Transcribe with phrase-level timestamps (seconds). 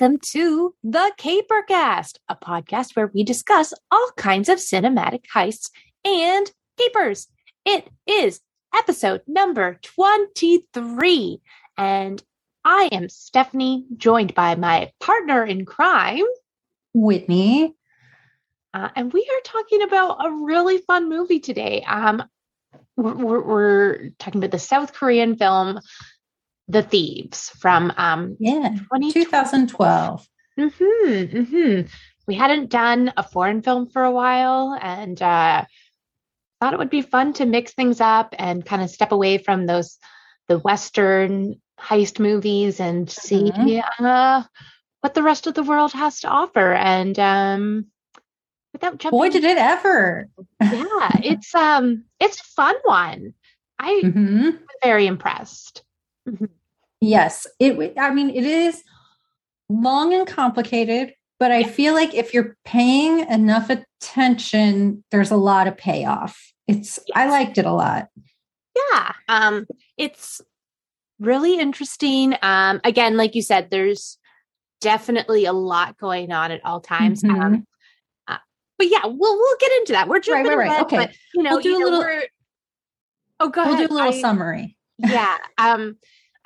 [0.00, 5.68] Welcome to the Capercast, a podcast where we discuss all kinds of cinematic heists
[6.06, 7.28] and capers.
[7.66, 8.40] It is
[8.74, 11.42] episode number 23,
[11.76, 12.22] and
[12.64, 16.24] I am Stephanie, joined by my partner in crime,
[16.94, 17.74] Whitney.
[18.72, 21.84] Uh, and we are talking about a really fun movie today.
[21.86, 22.22] Um,
[22.96, 25.78] we're, we're, we're talking about the South Korean film
[26.70, 28.76] The Thieves from um, yeah
[29.12, 30.28] 2012.
[30.58, 31.86] Mm-hmm, mm-hmm.
[32.26, 35.64] We hadn't done a foreign film for a while, and uh,
[36.60, 39.66] thought it would be fun to mix things up and kind of step away from
[39.66, 39.98] those
[40.48, 44.04] the Western heist movies and see mm-hmm.
[44.04, 44.42] uh,
[45.00, 46.72] what the rest of the world has to offer.
[46.72, 47.86] And um,
[48.72, 50.28] without jumping, boy, did it ever!
[50.60, 53.34] yeah, it's um, it's a fun one.
[53.78, 54.50] I mm-hmm.
[54.82, 55.82] very impressed.
[56.28, 56.44] Mm-hmm.
[57.00, 57.94] Yes, it.
[57.98, 58.82] I mean, it is
[59.68, 65.66] long and complicated, but I feel like if you're paying enough attention, there's a lot
[65.66, 66.52] of payoff.
[66.66, 66.98] It's.
[67.06, 67.16] Yes.
[67.16, 68.08] I liked it a lot.
[68.76, 70.40] Yeah, um, it's
[71.18, 72.34] really interesting.
[72.42, 74.18] Um, again, like you said, there's
[74.80, 77.22] definitely a lot going on at all times.
[77.22, 77.40] Mm-hmm.
[77.40, 77.66] Um,
[78.28, 78.38] uh,
[78.78, 80.08] but yeah, we'll we'll get into that.
[80.08, 80.82] We're jumping right, right, right.
[80.82, 80.96] okay.
[80.96, 82.04] But, you know, we'll do a little.
[83.40, 83.88] Oh, go we'll ahead.
[83.88, 84.76] do a little I, summary.
[84.98, 85.38] yeah.
[85.58, 85.96] Um,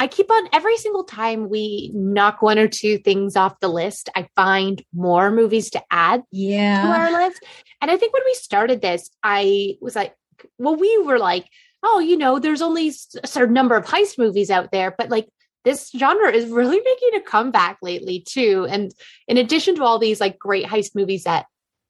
[0.04, 4.10] I keep on every single time we knock one or two things off the list,
[4.14, 6.82] I find more movies to add yeah.
[6.82, 7.42] to our list.
[7.80, 10.14] And I think when we started this, I was like,
[10.58, 11.46] well, we were like,
[11.82, 15.26] oh, you know, there's only a certain number of heist movies out there, but like
[15.64, 18.66] this genre is really making a comeback lately too.
[18.68, 18.92] And
[19.26, 21.46] in addition to all these like great heist movies that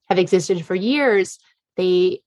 [0.08, 1.40] have existed for years,
[1.76, 2.20] they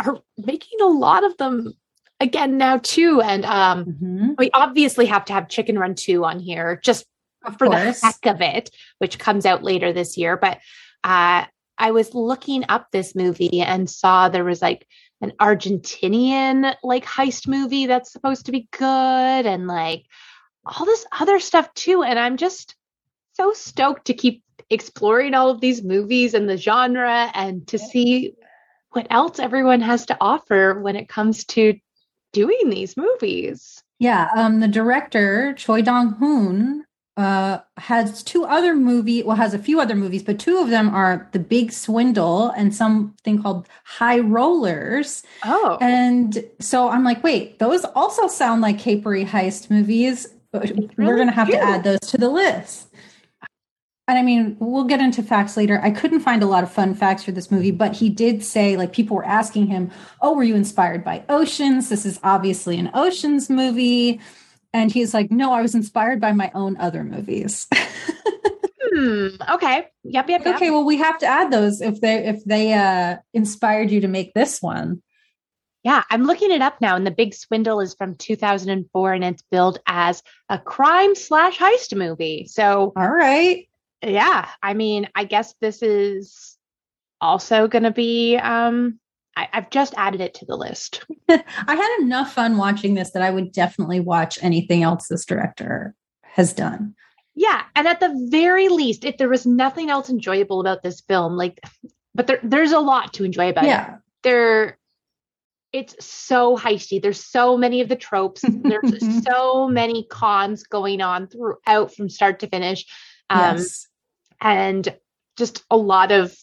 [0.00, 1.74] are making a lot of them
[2.22, 3.20] again now too.
[3.20, 4.30] And um, mm-hmm.
[4.38, 7.04] we obviously have to have Chicken Run 2 on here just
[7.44, 8.00] of for course.
[8.00, 10.36] the heck of it, which comes out later this year.
[10.36, 10.58] But
[11.04, 11.44] uh,
[11.76, 14.86] I was looking up this movie and saw there was like
[15.20, 18.86] an Argentinian like heist movie that's supposed to be good
[19.46, 20.04] and like
[20.64, 22.04] all this other stuff too.
[22.04, 22.76] And I'm just
[23.32, 28.34] so stoked to keep exploring all of these movies and the genre and to see
[28.90, 31.74] what else everyone has to offer when it comes to
[32.32, 33.82] doing these movies.
[33.98, 36.84] Yeah, um, the director Choi Dong Hoon
[37.16, 39.22] uh, has two other movie.
[39.22, 42.74] Well, has a few other movies, but two of them are The Big Swindle and
[42.74, 45.22] something called High Rollers.
[45.44, 50.26] Oh, and so I'm like, wait, those also sound like capery heist movies.
[50.52, 52.91] Really We're going to have to add those to the list
[54.08, 55.80] and I mean, we'll get into facts later.
[55.82, 58.76] I couldn't find a lot of fun facts for this movie, but he did say,
[58.76, 59.90] like, people were asking him,
[60.20, 61.88] Oh, were you inspired by Oceans?
[61.88, 64.20] This is obviously an Oceans movie.
[64.72, 67.68] And he's like, No, I was inspired by my own other movies.
[68.82, 69.28] hmm.
[69.48, 69.86] Okay.
[70.02, 70.56] Yep, yep, yep.
[70.56, 74.08] Okay, well, we have to add those if they if they uh inspired you to
[74.08, 75.00] make this one.
[75.84, 79.42] Yeah, I'm looking it up now, and the Big Swindle is from 2004, and it's
[79.50, 82.46] billed as a crime slash heist movie.
[82.48, 83.66] So, all right,
[84.02, 86.56] yeah, I mean, I guess this is
[87.20, 88.36] also going to be.
[88.36, 88.98] Um,
[89.36, 91.04] I, I've just added it to the list.
[91.28, 91.42] I
[91.74, 96.52] had enough fun watching this that I would definitely watch anything else this director has
[96.52, 96.94] done.
[97.34, 101.36] Yeah, and at the very least, if there was nothing else enjoyable about this film,
[101.36, 101.60] like,
[102.14, 103.68] but there, there's a lot to enjoy about it.
[103.68, 103.94] yeah.
[103.94, 104.00] it.
[104.22, 104.78] There,
[105.72, 107.00] it's so heisty.
[107.00, 108.42] There's so many of the tropes.
[108.62, 112.84] There's so many cons going on throughout from start to finish.
[113.30, 113.88] Um, yes
[114.42, 114.94] and
[115.38, 116.36] just a lot of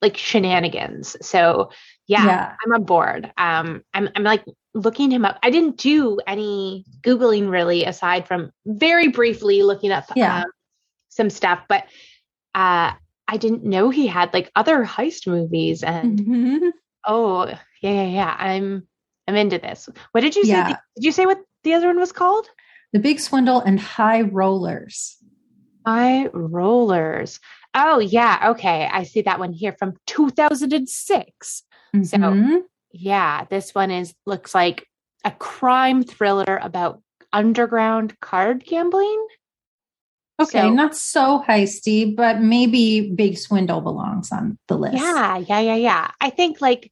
[0.00, 1.16] like shenanigans.
[1.20, 1.70] So
[2.06, 3.32] yeah, yeah, I'm on board.
[3.36, 4.44] Um, I'm I'm like
[4.74, 5.38] looking him up.
[5.42, 10.42] I didn't do any googling really aside from very briefly looking up yeah.
[10.42, 10.50] um,
[11.08, 11.84] some stuff, but
[12.54, 12.92] uh,
[13.28, 15.82] I didn't know he had like other heist movies.
[15.82, 16.68] And mm-hmm.
[17.06, 17.46] oh
[17.80, 18.36] yeah, yeah, yeah.
[18.38, 18.86] I'm
[19.28, 19.88] I'm into this.
[20.12, 20.50] What did you say?
[20.50, 20.76] Yeah.
[20.96, 22.46] Did you say what the other one was called?
[22.92, 25.16] The Big Swindle and High Rollers.
[25.86, 27.40] High rollers.
[27.74, 28.50] Oh, yeah.
[28.50, 28.88] Okay.
[28.90, 31.62] I see that one here from 2006.
[31.94, 32.04] Mm-hmm.
[32.04, 32.62] So,
[32.92, 34.86] yeah, this one is looks like
[35.24, 37.02] a crime thriller about
[37.32, 39.26] underground card gambling.
[40.40, 44.96] Okay, so, not so heisty, but maybe Big Swindle belongs on the list.
[44.96, 46.10] Yeah, yeah, yeah, yeah.
[46.20, 46.90] I think like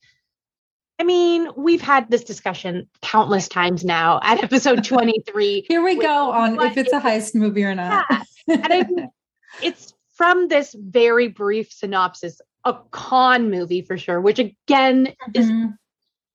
[1.01, 5.65] I mean, we've had this discussion countless times now at episode 23.
[5.67, 8.05] Here we go on if it's a heist movie or not.
[8.11, 8.23] Yeah.
[8.47, 9.09] And I,
[9.63, 15.41] it's from this very brief synopsis, a con movie for sure, which again mm-hmm.
[15.41, 15.51] is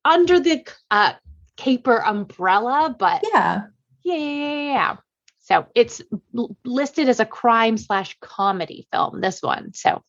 [0.03, 1.13] under the uh,
[1.57, 3.65] caper umbrella, but yeah.
[4.03, 4.95] yeah, yeah, yeah, yeah.
[5.41, 6.01] So it's
[6.35, 9.21] l- listed as a crime slash comedy film.
[9.21, 9.75] This one.
[9.75, 10.01] So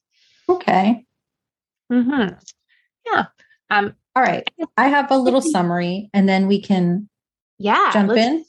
[0.48, 1.04] Okay.
[1.92, 2.34] mm-hmm.
[3.04, 3.26] yeah.
[3.68, 3.94] Um.
[4.16, 4.48] All right.
[4.78, 7.08] I have a little summary and then we can
[7.58, 7.90] Yeah.
[7.92, 8.44] jump let's- in.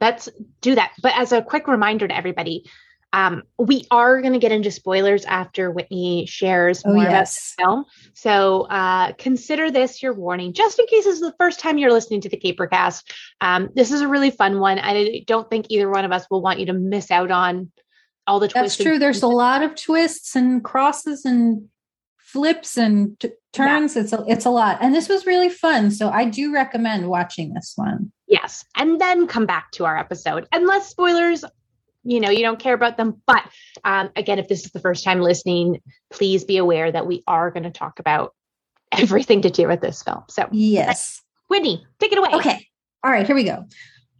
[0.00, 0.28] let's
[0.62, 0.92] do that.
[1.02, 2.64] But as a quick reminder to everybody,
[3.12, 7.40] um, we are going to get into spoilers after Whitney shares Oh, more about the
[7.58, 7.84] film.
[8.14, 11.92] So uh, consider this your warning, just in case this is the first time you're
[11.92, 13.02] listening to the Capercast.
[13.42, 14.78] Um, this is a really fun one.
[14.78, 17.70] I don't think either one of us will want you to miss out on
[18.26, 18.80] all the That's twists.
[18.80, 18.98] and true.
[18.98, 21.68] There's a lot of twists and crosses and
[22.32, 23.96] flips and t- turns.
[23.96, 24.78] It's a, it's a lot.
[24.80, 25.90] And this was really fun.
[25.90, 28.10] So I do recommend watching this one.
[28.26, 28.64] Yes.
[28.76, 30.46] And then come back to our episode.
[30.52, 31.44] Unless spoilers,
[32.04, 33.20] you know, you don't care about them.
[33.26, 33.44] But
[33.84, 35.80] um, again, if this is the first time listening,
[36.10, 38.34] please be aware that we are going to talk about
[38.90, 40.22] everything to do with this film.
[40.28, 41.20] So, Yes.
[41.48, 42.30] Whitney, take it away.
[42.32, 42.66] Okay.
[43.04, 43.66] All right, here we go.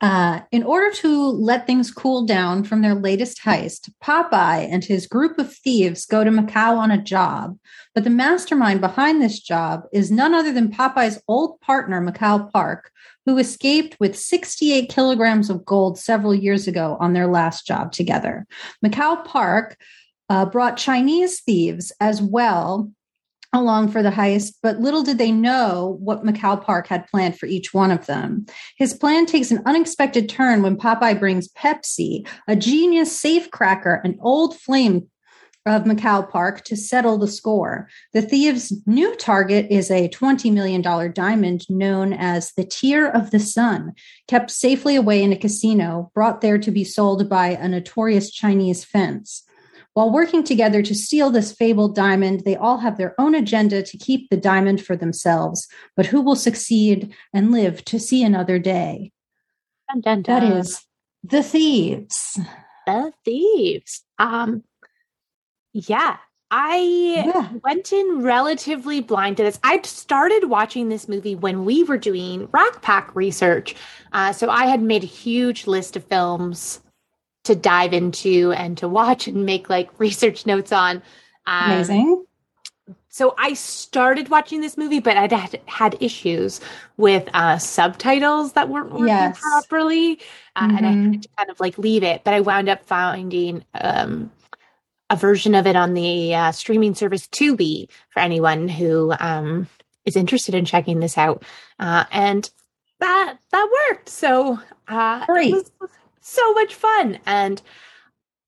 [0.02, 5.06] Uh, in order to let things cool down from their latest heist, Popeye and his
[5.06, 7.56] group of thieves go to Macau on a job.
[7.94, 12.90] But the mastermind behind this job is none other than Popeye's old partner, Macau Park,
[13.26, 18.44] who escaped with 68 kilograms of gold several years ago on their last job together.
[18.84, 19.76] Macau Park
[20.28, 22.90] uh, brought Chinese thieves as well
[23.52, 27.46] along for the heist, but little did they know what Macau Park had planned for
[27.46, 28.46] each one of them.
[28.76, 34.58] His plan takes an unexpected turn when Popeye brings Pepsi, a genius safecracker, an old
[34.58, 35.08] flame
[35.64, 37.88] of Macau Park to settle the score.
[38.12, 40.82] The thieves' new target is a $20 million
[41.12, 43.92] diamond known as the Tear of the Sun,
[44.26, 48.84] kept safely away in a casino, brought there to be sold by a notorious Chinese
[48.84, 49.44] fence.
[49.94, 53.98] While working together to steal this fabled diamond, they all have their own agenda to
[53.98, 55.68] keep the diamond for themselves.
[55.96, 59.12] But who will succeed and live to see another day?
[59.90, 60.52] Dun, dun, dun.
[60.52, 60.80] is
[61.22, 62.38] the thieves.
[62.86, 64.02] the thieves.
[64.18, 64.64] Um,
[65.74, 66.16] yeah,
[66.50, 66.76] I
[67.26, 67.48] Yeah.
[67.62, 69.58] went in relatively blind to this.
[69.62, 73.74] I started watching this movie when we were doing Rack Pack research.
[74.12, 76.80] Uh, so I had made a huge list of films
[77.44, 81.02] to dive into and to watch and make like research notes on.
[81.46, 82.24] Um, Amazing.
[83.08, 86.60] So I started watching this movie, but I'd had, had issues
[86.96, 89.38] with uh, subtitles that weren't working Yes.
[89.38, 90.18] properly,
[90.56, 92.24] uh, and I had to kind of like leave it.
[92.24, 94.32] But I wound up finding um,
[95.10, 99.68] a version of it on the uh, streaming service Tubi for anyone who um,
[100.06, 101.44] is interested in checking this out,
[101.78, 102.50] uh, and
[102.98, 104.08] that that worked.
[104.08, 105.52] So uh, Great.
[105.52, 105.70] it was
[106.22, 107.60] so much fun, and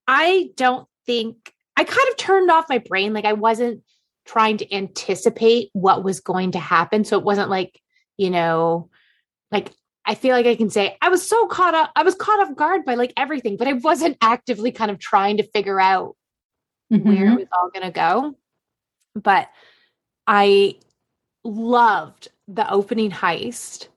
[0.07, 3.13] I don't think I kind of turned off my brain.
[3.13, 3.83] Like I wasn't
[4.27, 7.05] trying to anticipate what was going to happen.
[7.05, 7.81] So it wasn't like,
[8.17, 8.89] you know,
[9.51, 9.71] like
[10.07, 12.57] I feel like I can say I was so caught up, I was caught off
[12.57, 16.17] guard by like everything, but I wasn't actively kind of trying to figure out
[16.89, 17.33] where Mhm.
[17.33, 18.37] it was all going to go.
[19.15, 19.49] But
[20.27, 20.79] I
[21.45, 23.89] loved the opening heist.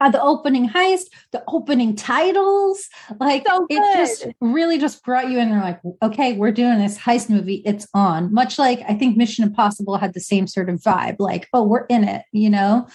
[0.00, 2.88] Uh, the opening heist, the opening titles,
[3.18, 5.48] like So it just really just brought you in.
[5.48, 7.62] You're like, okay, we're doing this heist movie.
[7.64, 8.32] It's on.
[8.32, 11.16] Much like I think Mission Impossible had the same sort of vibe.
[11.18, 12.22] Like, oh, we're in it.
[12.32, 12.86] You know?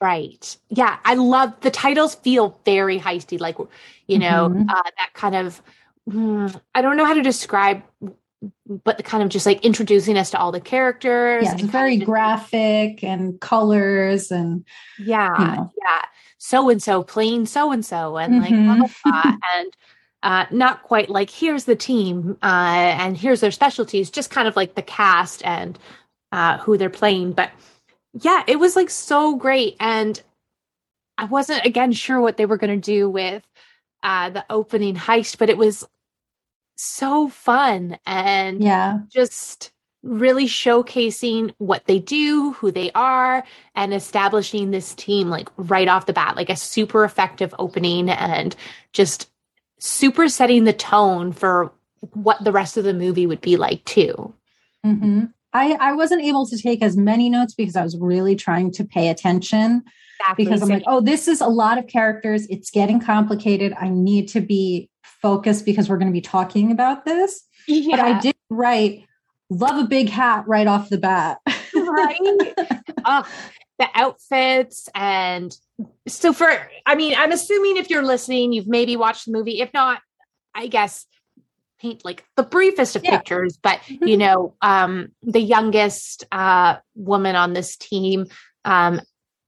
[0.00, 0.56] Right.
[0.68, 0.98] Yeah.
[1.04, 3.56] I love the titles feel very heisty, like,
[4.08, 4.68] you know, Mhm.
[4.68, 5.62] uh, that kind of,
[6.10, 7.82] mm, I don't know how to describe,
[8.66, 11.44] but the kind of just like introducing us to all the characters.
[11.44, 14.64] Yeah, it's very kind of just- graphic and colors and
[14.98, 15.38] Yeah.
[15.38, 15.72] you know.
[15.82, 16.02] Yeah.
[16.38, 18.92] So and so playing so and so and like, blah, Mhm.
[19.04, 19.36] blah, blah.
[19.54, 19.72] and
[20.22, 24.56] uh, not quite like, here's the team uh, and here's their specialties, just kind of
[24.56, 25.78] like the cast and
[26.32, 27.32] uh, who they're playing.
[27.32, 27.50] But
[28.12, 29.76] yeah, it was like so great.
[29.80, 30.20] And
[31.18, 33.42] I wasn't again sure what they were going to do with
[34.02, 35.86] uh, the opening heist, but it was
[36.76, 38.98] so fun and yeah.
[39.08, 39.70] just
[40.06, 43.44] really showcasing what they do, who they are,
[43.74, 48.56] and establishing this team like right off the bat, like a super effective opening and
[48.92, 49.30] just
[49.78, 51.72] super setting the tone for
[52.12, 54.32] what the rest of the movie would be like too.
[54.84, 58.72] hmm I, I wasn't able to take as many notes because I was really trying
[58.72, 59.84] to pay attention
[60.36, 62.46] because I'm like, oh, this is a lot of characters.
[62.48, 63.72] It's getting complicated.
[63.80, 67.42] I need to be focused because we're going to be talking about this.
[67.90, 69.04] But I did write,
[69.50, 71.38] love a big hat right off the bat.
[71.74, 72.54] right?
[73.04, 73.28] oh,
[73.78, 75.54] the outfits and
[76.08, 76.48] so for
[76.86, 79.60] I mean, I'm assuming if you're listening, you've maybe watched the movie.
[79.60, 80.00] If not,
[80.54, 81.06] I guess
[81.78, 83.18] paint like the briefest of Yeah.
[83.18, 88.26] pictures, but you know, um the youngest uh woman on this team
[88.64, 89.00] um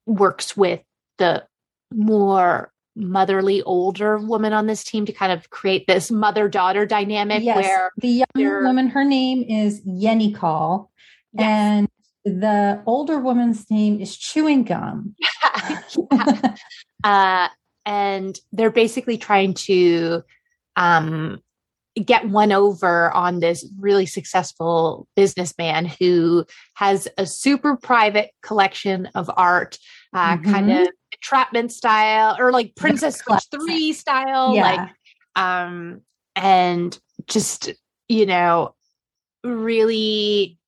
[0.07, 0.81] works with
[1.17, 1.45] the
[1.93, 7.43] more motherly older woman on this team to kind of create this mother daughter dynamic
[7.43, 10.89] yes, where the young woman, her name is Yenicall,
[11.33, 11.45] yes.
[11.45, 11.89] and
[12.25, 15.15] the older woman's name is Chewing Gum.
[15.19, 15.83] yeah.
[17.05, 17.49] uh,
[17.87, 20.23] and they're basically trying to
[20.77, 21.41] um,
[22.05, 29.31] get one over on this really successful businessman who has a super private collection of
[29.37, 29.79] art,
[30.13, 30.51] uh, mm-hmm.
[30.51, 30.89] kind of
[31.23, 34.55] entrapment style or like Princess Switch 3 style.
[34.55, 34.63] Yeah.
[34.63, 34.91] Like,
[35.37, 36.03] um,
[36.37, 37.73] and just,
[38.09, 38.75] you know,
[39.45, 40.59] really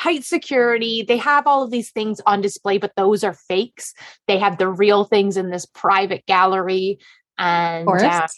[0.00, 1.04] tight security.
[1.06, 3.94] They have all of these things on display, but those are fakes.
[4.26, 6.98] They have the real things in this private gallery.
[7.38, 8.28] And um,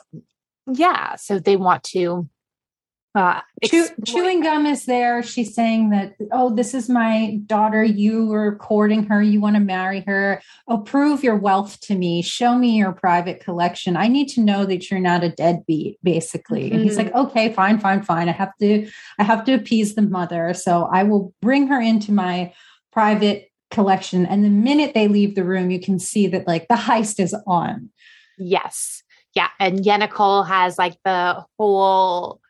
[0.72, 2.28] yeah, so they want to
[3.14, 5.22] uh, Chew, chewing gum is there.
[5.22, 7.82] She's saying that, oh, this is my daughter.
[7.82, 9.22] You were courting her.
[9.22, 10.40] You want to marry her.
[10.68, 12.22] Oh, prove your wealth to me.
[12.22, 13.96] Show me your private collection.
[13.96, 16.66] I need to know that you're not a deadbeat, basically.
[16.66, 16.74] Mm-hmm.
[16.74, 17.26] And he's like, mm-hmm.
[17.26, 18.28] okay, fine, fine, fine.
[18.28, 18.88] I have to,
[19.18, 20.54] I have to appease the mother.
[20.54, 22.52] So I will bring her into my
[22.92, 24.26] private collection.
[24.26, 27.34] And the minute they leave the room, you can see that like the heist is
[27.46, 27.90] on.
[28.38, 29.02] Yes.
[29.34, 29.48] Yeah.
[29.58, 32.40] And Yenicall has like the whole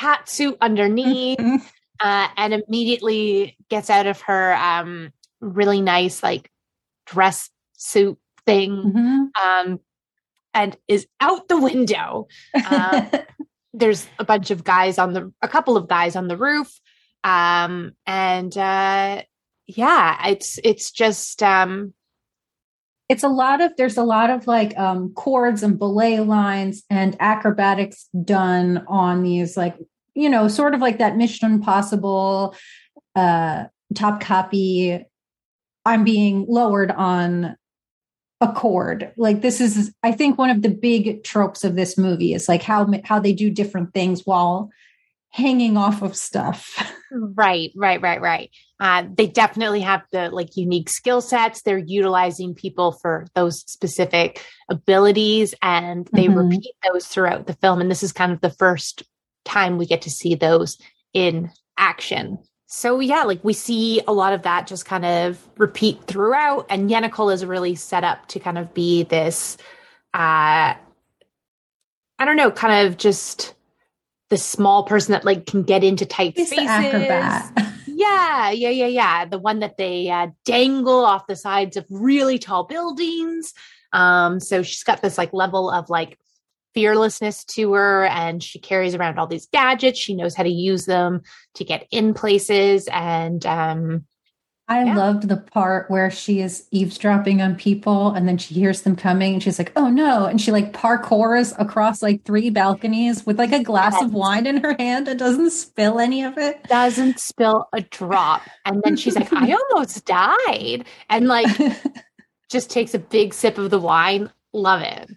[0.00, 1.56] cat suit underneath mm-hmm.
[2.00, 6.50] uh, and immediately gets out of her um, really nice like
[7.06, 9.68] dress suit thing mm-hmm.
[9.70, 9.80] um,
[10.54, 12.26] and is out the window.
[12.54, 13.06] Uh,
[13.74, 16.80] there's a bunch of guys on the a couple of guys on the roof
[17.22, 19.22] um, and uh,
[19.66, 21.92] yeah it's it's just um,
[23.10, 27.16] it's a lot of there's a lot of like um cords and belay lines and
[27.18, 29.76] acrobatics done on these like
[30.14, 32.54] you know sort of like that mission impossible
[33.16, 33.64] uh
[33.94, 35.04] Topkapi
[35.84, 37.56] i'm being lowered on
[38.40, 42.32] a cord like this is i think one of the big tropes of this movie
[42.32, 44.70] is like how how they do different things while
[45.30, 46.76] hanging off of stuff.
[47.12, 48.50] Right, right, right, right.
[48.80, 51.60] Uh, they definitely have the like unique skill sets.
[51.62, 56.48] They're utilizing people for those specific abilities and they mm-hmm.
[56.48, 57.82] repeat those throughout the film.
[57.82, 59.02] And this is kind of the first
[59.44, 60.78] time we get to see those
[61.12, 62.38] in action.
[62.66, 66.66] So yeah, like we see a lot of that just kind of repeat throughout.
[66.70, 69.58] And Yenicall is really set up to kind of be this
[70.14, 70.74] uh
[72.18, 73.54] I don't know, kind of just
[74.30, 76.68] the small person that like can get into tight He's spaces.
[76.68, 77.74] acrobat.
[78.00, 79.24] yeah, yeah, yeah, yeah.
[79.26, 83.52] The one that they uh, dangle off the sides of really tall buildings.
[83.92, 86.18] Um, so she's got this like level of like
[86.72, 89.98] fearlessness to her and she carries around all these gadgets.
[89.98, 91.20] She knows how to use them
[91.56, 94.06] to get in places and um
[94.70, 94.96] I yeah.
[94.96, 99.34] loved the part where she is eavesdropping on people and then she hears them coming
[99.34, 100.26] and she's like, oh no.
[100.26, 104.04] And she like parkours across like three balconies with like a glass yes.
[104.04, 106.62] of wine in her hand and doesn't spill any of it.
[106.68, 108.42] Doesn't spill a drop.
[108.64, 110.84] And then she's like, I almost died.
[111.08, 111.48] And like
[112.48, 114.30] just takes a big sip of the wine.
[114.52, 115.10] Love it.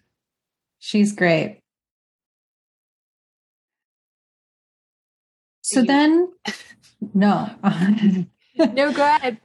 [0.80, 1.60] She's great.
[5.62, 6.34] So then,
[7.14, 7.52] no.
[8.74, 9.40] no, go ahead.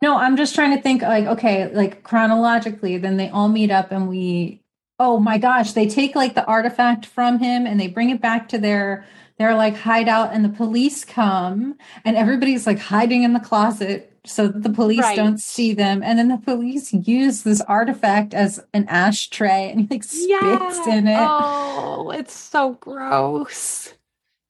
[0.00, 3.90] No, I'm just trying to think like, okay, like chronologically, then they all meet up
[3.90, 4.62] and we,
[4.98, 8.48] oh my gosh, they take like the artifact from him and they bring it back
[8.50, 9.04] to their,
[9.38, 14.46] their like hideout and the police come and everybody's like hiding in the closet so
[14.48, 15.16] that the police right.
[15.16, 16.02] don't see them.
[16.02, 20.94] And then the police use this artifact as an ashtray and he like spits yeah.
[20.94, 21.18] in it.
[21.18, 23.94] Oh, it's so gross.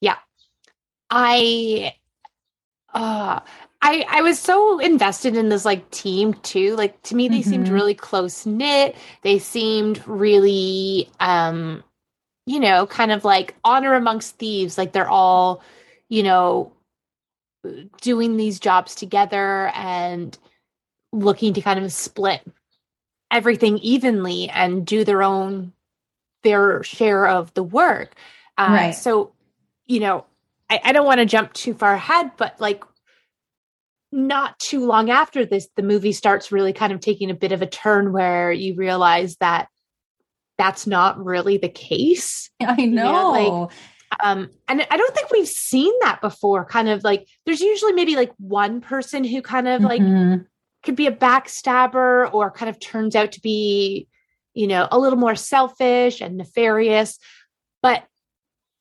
[0.00, 0.16] Yeah.
[1.10, 1.94] I,
[2.92, 3.40] uh,
[3.80, 6.74] I I was so invested in this like team too.
[6.76, 7.50] Like to me, they mm-hmm.
[7.50, 8.96] seemed really close knit.
[9.22, 11.84] They seemed really, um,
[12.46, 14.76] you know, kind of like honor amongst thieves.
[14.76, 15.62] Like they're all,
[16.08, 16.72] you know,
[18.00, 20.36] doing these jobs together and
[21.12, 22.42] looking to kind of split
[23.30, 25.72] everything evenly and do their own
[26.42, 28.14] their share of the work.
[28.56, 28.90] Uh, right.
[28.90, 29.32] So,
[29.86, 30.24] you know,
[30.70, 32.82] I, I don't want to jump too far ahead, but like
[34.10, 37.62] not too long after this, the movie starts really kind of taking a bit of
[37.62, 39.68] a turn where you realize that
[40.56, 42.50] that's not really the case.
[42.60, 42.84] I know.
[42.84, 43.70] You know like,
[44.20, 46.64] um, and I don't think we've seen that before.
[46.64, 50.30] Kind of like there's usually maybe like one person who kind of mm-hmm.
[50.30, 50.46] like
[50.82, 54.08] could be a backstabber or kind of turns out to be,
[54.54, 57.18] you know, a little more selfish and nefarious.
[57.82, 58.04] But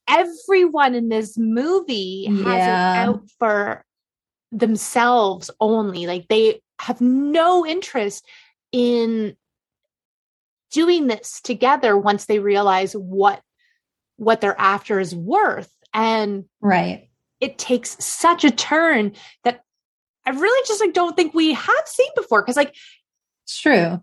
[0.08, 2.44] everyone in this movie yeah.
[2.44, 3.84] has it out for
[4.52, 8.26] themselves only like they have no interest
[8.72, 9.36] in
[10.72, 13.42] doing this together once they realize what
[14.18, 15.72] what they're after is worth.
[15.94, 17.10] And right.
[17.40, 19.14] it takes such a turn
[19.44, 19.62] that
[20.26, 22.76] i really just like don't think we have seen before because like
[23.46, 24.02] it's true.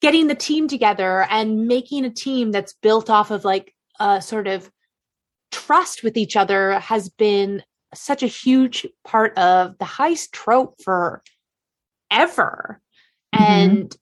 [0.00, 4.46] getting the team together and making a team that's built off of like a sort
[4.46, 4.70] of
[5.50, 7.62] trust with each other has been
[7.94, 11.22] such a huge part of the heist trope for
[12.10, 12.80] ever
[13.34, 13.44] mm-hmm.
[13.44, 13.96] and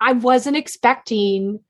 [0.00, 1.60] I wasn't expecting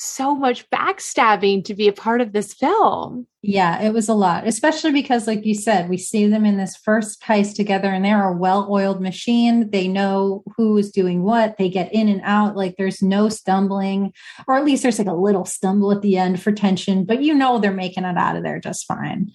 [0.00, 3.26] so much backstabbing to be a part of this film.
[3.42, 6.76] Yeah, it was a lot, especially because, like you said, we see them in this
[6.76, 9.70] first heist together and they're a well oiled machine.
[9.70, 12.56] They know who is doing what, they get in and out.
[12.56, 14.12] Like there's no stumbling,
[14.46, 17.34] or at least there's like a little stumble at the end for tension, but you
[17.34, 19.32] know they're making it out of there just fine.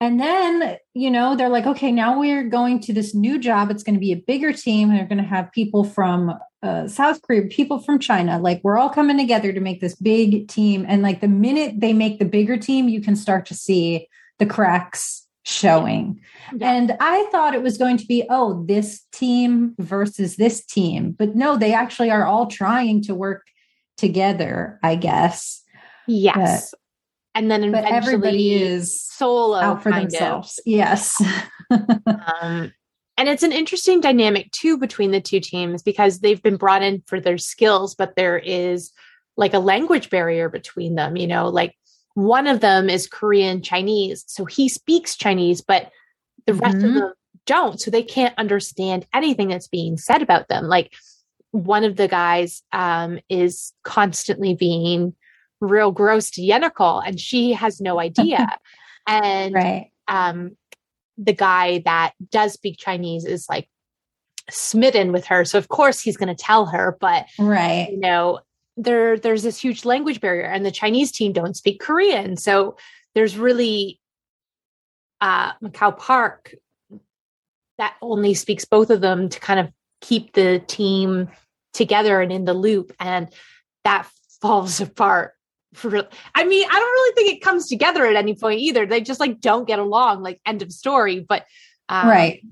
[0.00, 3.70] And then, you know, they're like, okay, now we're going to this new job.
[3.70, 4.90] It's going to be a bigger team.
[4.90, 6.34] They're going to have people from
[6.66, 8.38] uh, South Korea, people from China.
[8.38, 10.84] Like, we're all coming together to make this big team.
[10.88, 14.08] And like, the minute they make the bigger team, you can start to see
[14.38, 16.20] the cracks showing.
[16.54, 16.72] Yeah.
[16.72, 21.12] And I thought it was going to be, oh, this team versus this team.
[21.12, 23.46] But no, they actually are all trying to work
[23.96, 25.62] together, I guess.
[26.08, 26.70] Yes.
[26.72, 26.80] But,
[27.36, 30.58] and then but everybody is solo out for themselves.
[30.58, 30.62] Of.
[30.66, 31.22] Yes.
[32.40, 32.72] um,
[33.16, 37.02] and it's an interesting dynamic too between the two teams because they've been brought in
[37.06, 38.92] for their skills, but there is
[39.36, 41.16] like a language barrier between them.
[41.16, 41.76] You know, like
[42.14, 45.90] one of them is Korean Chinese, so he speaks Chinese, but
[46.46, 46.88] the rest mm-hmm.
[46.88, 47.12] of them
[47.46, 50.64] don't, so they can't understand anything that's being said about them.
[50.64, 50.92] Like
[51.52, 55.14] one of the guys um, is constantly being
[55.60, 58.46] real gross to Yenicall and she has no idea.
[59.06, 59.90] and right.
[60.08, 60.56] um,
[61.18, 63.68] the guy that does speak Chinese is like
[64.50, 65.44] smitten with her.
[65.44, 67.90] So of course he's going to tell her, but right.
[67.90, 68.40] you know,
[68.76, 72.36] there there's this huge language barrier and the Chinese team don't speak Korean.
[72.36, 72.76] So
[73.14, 73.98] there's really
[75.20, 76.54] uh Macau Park
[77.78, 81.28] that only speaks both of them to kind of keep the team
[81.72, 83.28] together and in the loop and
[83.84, 84.08] that
[84.40, 85.32] falls apart.
[86.34, 88.86] I mean, I don't really think it comes together at any point either.
[88.86, 91.20] They just like don't get along, like end of story.
[91.20, 91.44] But
[91.88, 92.42] um, right,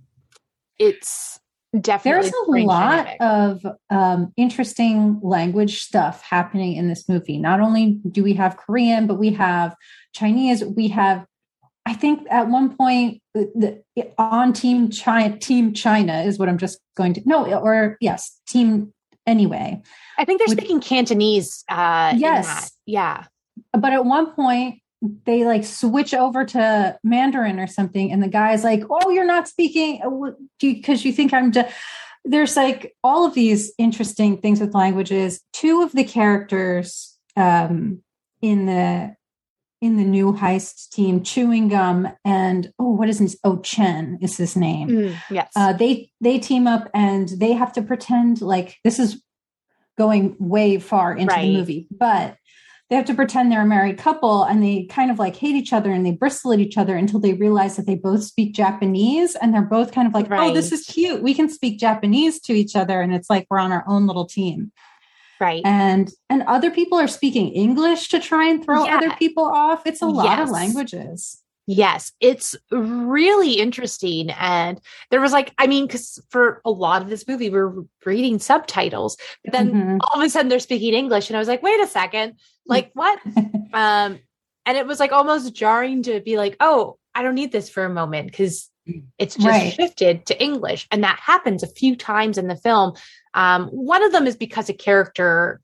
[0.79, 1.41] it's
[1.81, 3.17] definitely there's a lot dynamic.
[3.21, 7.39] of um, interesting language stuff happening in this movie.
[7.39, 9.75] Not only do we have Korean, but we have
[10.15, 10.65] Chinese.
[10.65, 11.27] We have,
[11.87, 13.83] I think, at one point the,
[14.19, 18.93] on Team China, Team China is what I'm just going to no, or yes, Team
[19.27, 19.83] anyway.
[20.19, 21.65] I think they're With, speaking Cantonese.
[21.69, 22.73] Uh, yes.
[22.87, 23.25] Yeah.
[23.73, 24.81] But at one point,
[25.25, 29.49] they like switch over to Mandarin or something, and the guy's like, "Oh, you're not
[29.49, 30.01] speaking
[30.61, 31.69] because uh, you, you, think I'm." De-.
[32.25, 35.41] There's like all of these interesting things with languages.
[35.53, 38.03] Two of the characters um,
[38.41, 39.15] in the
[39.85, 43.38] in the new heist team, chewing gum and oh, what is his?
[43.44, 44.88] Oh, Chen is his name.
[44.88, 45.53] Mm, yes.
[45.55, 49.23] Uh, they they team up and they have to pretend like this is
[49.99, 51.42] going way far into right.
[51.42, 52.37] the movie, but
[52.90, 55.73] they have to pretend they're a married couple and they kind of like hate each
[55.73, 59.37] other and they bristle at each other until they realize that they both speak Japanese
[59.37, 60.51] and they're both kind of like, right.
[60.51, 61.23] oh, this is cute.
[61.23, 63.01] We can speak Japanese to each other.
[63.01, 64.70] And it's like we're on our own little team.
[65.44, 65.62] Right.
[65.64, 68.96] And and other people are speaking English to try and throw yeah.
[68.96, 69.87] other people off.
[69.87, 70.48] It's a lot yes.
[70.48, 71.42] of languages.
[71.66, 74.30] Yes, it's really interesting.
[74.30, 74.80] And
[75.11, 77.72] there was like, I mean, because for a lot of this movie, we're
[78.04, 79.98] reading subtitles, but then mm-hmm.
[80.00, 81.28] all of a sudden they're speaking English.
[81.28, 83.18] And I was like, wait a second, like what?
[83.74, 84.18] um,
[84.66, 87.85] and it was like almost jarring to be like, oh, I don't need this for
[87.85, 88.70] a moment because
[89.18, 89.72] it's just right.
[89.72, 90.87] shifted to English.
[90.90, 92.94] And that happens a few times in the film.
[93.35, 95.61] Um, one of them is because a character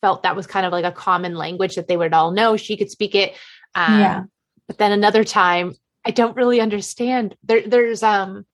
[0.00, 2.56] felt that was kind of like a common language that they would all know.
[2.56, 3.36] She could speak it.
[3.74, 4.24] Um, yeah
[4.68, 7.34] but then another time, I don't really understand.
[7.42, 8.46] There, there's um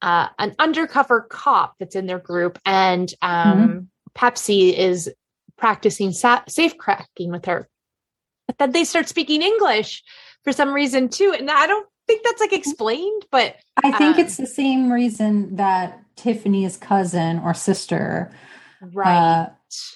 [0.00, 3.78] uh, an undercover cop that's in their group, and um, mm-hmm.
[4.14, 5.12] Pepsi is
[5.58, 7.68] practicing sa- safe cracking with her.
[8.46, 10.02] But then they start speaking English
[10.42, 13.26] for some reason too, and I don't think that's like explained.
[13.30, 18.30] But I think um, it's the same reason that Tiffany's cousin or sister,
[18.80, 19.16] right.
[19.16, 19.48] Uh,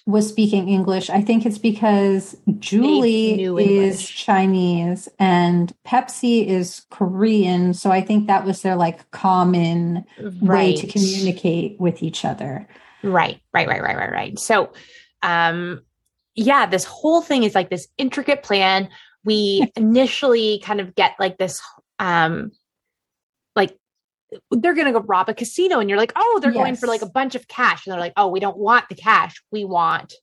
[0.07, 1.11] was speaking English.
[1.11, 7.75] I think it's because Julie is Chinese and Pepsi is Korean.
[7.75, 10.05] So I think that was their like common
[10.41, 10.41] right.
[10.43, 12.69] way to communicate with each other.
[13.03, 14.39] Right, right, right, right, right, right.
[14.39, 14.73] So,
[15.23, 15.83] um,
[16.37, 18.89] yeah, this whole thing is like this intricate plan.
[19.25, 21.61] We initially kind of get like this,
[21.99, 22.53] um,
[23.57, 23.77] like
[24.51, 27.03] they're going to go rob a casino and you're like, "Oh, they're going for like
[27.03, 29.35] a bunch of cash." And they're like, "Oh, we don't want the cash.
[29.53, 30.14] We want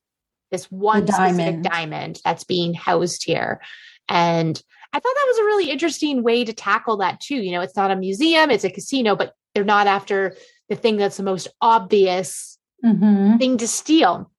[0.51, 1.63] this one The specific diamond.
[1.63, 3.61] diamond that's being housed here."
[4.09, 4.61] And
[4.93, 7.35] I thought that was a really interesting way to tackle that too.
[7.37, 10.35] You know, it's not a museum, it's a casino, but they're not after
[10.69, 13.37] the thing that's the most obvious Mhm.
[13.39, 14.29] thing to steal.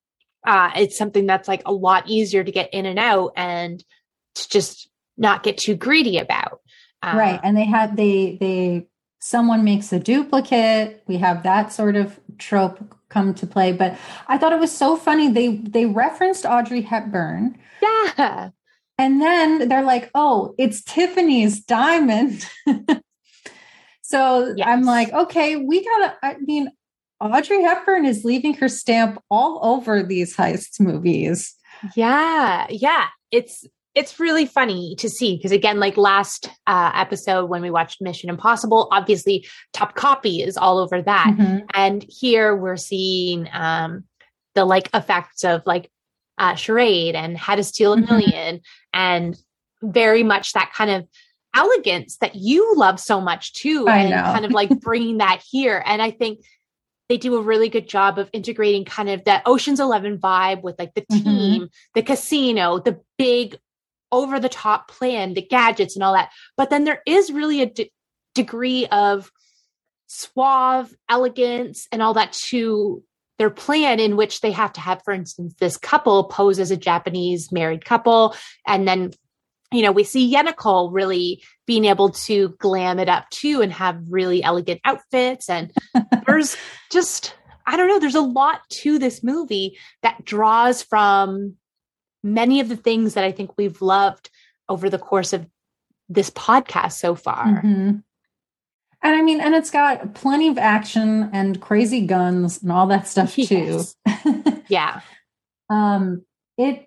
[0.46, 3.82] Uh, it's something that's like a lot easier to get in and out and
[4.34, 6.60] to just not get too greedy about.
[7.02, 8.86] Uh, right and they have they they
[9.22, 14.36] someone makes a duplicate we have that sort of trope come to play but i
[14.36, 18.50] thought it was so funny they they referenced audrey hepburn Yeah.
[18.98, 22.44] and then they're like oh it's tiffany's diamond
[24.02, 24.66] so Yes.
[24.68, 26.68] i'm like okay we gotta i mean
[27.20, 31.54] audrey hepburn is leaving her stamp all over these heist movies
[31.96, 32.66] Yeah.
[32.70, 33.06] Yeah.
[33.32, 38.00] It's, it's really funny to see because again, like last uh, episode when we watched
[38.00, 41.34] Mission Impossible, obviously Topkapi is all over that.
[41.38, 41.64] Mhm.
[41.74, 44.04] and here we're seeing um
[44.54, 45.90] the like effects of like
[46.38, 48.08] uh charade and how to steal a Mhm.
[48.10, 48.60] million
[48.94, 49.36] and
[49.82, 51.06] very much that kind of
[51.54, 54.22] elegance that you love so much too I and know.
[54.22, 56.38] kind of like bringing that here and i think
[57.10, 60.78] they do a really good job of integrating kind of that oceans 11 vibe with
[60.78, 61.22] like the Mhm.
[61.24, 63.58] team the casino the big
[64.12, 66.30] over the top plan the gadgets and all that.
[66.56, 67.72] But then there is really a
[68.34, 69.30] degree of
[70.06, 73.02] suave elegance and all that to
[73.38, 76.76] their plan in which they have to have for instance this couple pose as a
[76.76, 78.36] japanese married couple.
[78.66, 79.12] And then
[79.72, 84.02] you know we see Yenicall really being able to glam it up too and have
[84.10, 85.48] really elegant outfits.
[85.48, 85.72] And
[86.26, 86.56] there's
[86.90, 87.34] just
[87.66, 91.54] i don't know there's a lot to this movie that draws from
[92.22, 94.30] many of the things that i think we've loved
[94.68, 95.46] over the course of
[96.08, 98.02] this podcast so far Mhm.
[99.04, 103.08] And I mean, and it's got plenty of action and crazy guns and all that
[103.08, 103.42] stuff too.
[103.44, 103.96] Yes.
[104.68, 105.00] yeah
[105.68, 106.22] um,
[106.56, 106.86] it,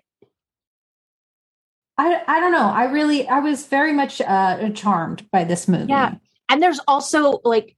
[1.98, 2.66] I, I don't know.
[2.68, 5.88] I really, I was very much uh, charmed by this movie.
[5.90, 6.14] Yeah.
[6.48, 7.75] and there's also like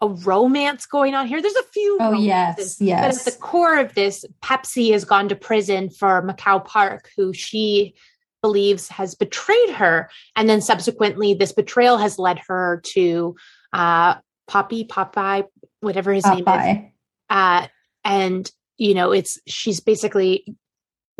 [0.00, 1.42] a romance going on here.
[1.42, 1.98] There's a few.
[2.00, 6.22] Oh, romances, yes, But at the core of this, Pepsi has gone to prison for
[6.22, 7.94] Macau Park, who she
[8.42, 13.36] believes has betrayed her, and then subsequently, this betrayal has led her to
[13.74, 14.14] uh,
[14.48, 15.44] Poppy Popeye,
[15.80, 16.92] whatever his name is, Popeye.
[17.28, 17.66] uh,
[18.04, 20.46] and you know, it's she's basically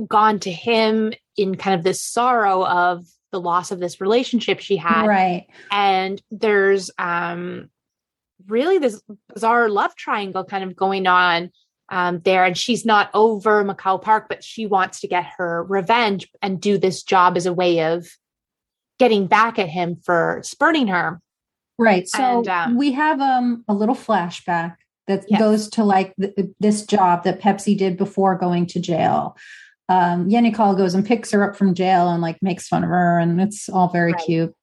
[0.08, 4.76] gone to him in kind of this sorrow of the loss of this relationship she
[4.78, 5.46] had Right.
[5.70, 7.68] and there's um
[8.50, 9.00] really this
[9.32, 11.50] bizarre love triangle kind of going on
[11.88, 16.28] um there and she's not over Macau Park but she wants to get her revenge
[16.42, 18.06] and do this job as a way of
[18.98, 21.20] getting back at him for spurning her
[21.78, 22.06] Right.
[22.06, 25.40] So And, um, we have um a little flashback that Yes.
[25.40, 29.34] goes to like th- this job that Pepsi did before going to jail.
[29.88, 33.18] Um, Yenicall goes and picks her up from jail and like makes fun of her,
[33.18, 34.22] and it's all very Right.
[34.26, 34.54] cute.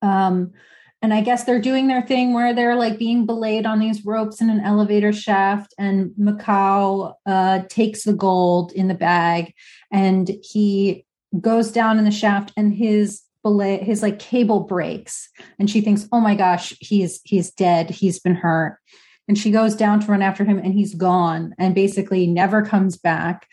[0.00, 0.52] Um,
[1.00, 4.40] and I guess they're doing their thing where they're like being belayed on these ropes
[4.40, 9.54] in an elevator shaft, and Macau uh, takes the gold in the bag,
[9.92, 11.06] and he
[11.40, 16.08] goes down in the shaft, and his belay his like cable breaks, and she thinks,
[16.10, 17.90] "Oh my gosh, he's he's dead.
[17.90, 18.78] He's been hurt."
[19.28, 22.96] And she goes down to run after him, and he's gone, and basically never comes
[22.96, 23.46] back.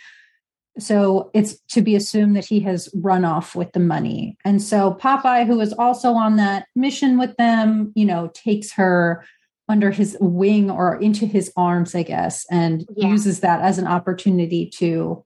[0.78, 4.38] So it's to be assumed that he has run off with the money.
[4.44, 9.24] And so Popeye, who is also on that mission with them, you know, takes her
[9.70, 13.08] under his wing or into his arms, I guess, and Yeah.
[13.08, 15.24] uses that as an opportunity to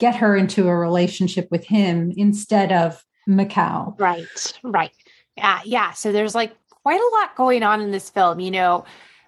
[0.00, 3.94] get her into a relationship with him instead of Macau.
[4.00, 4.90] Right, right.
[5.36, 5.92] Yeah, yeah.
[5.92, 8.84] So there's like quite a lot going on in this film, you know.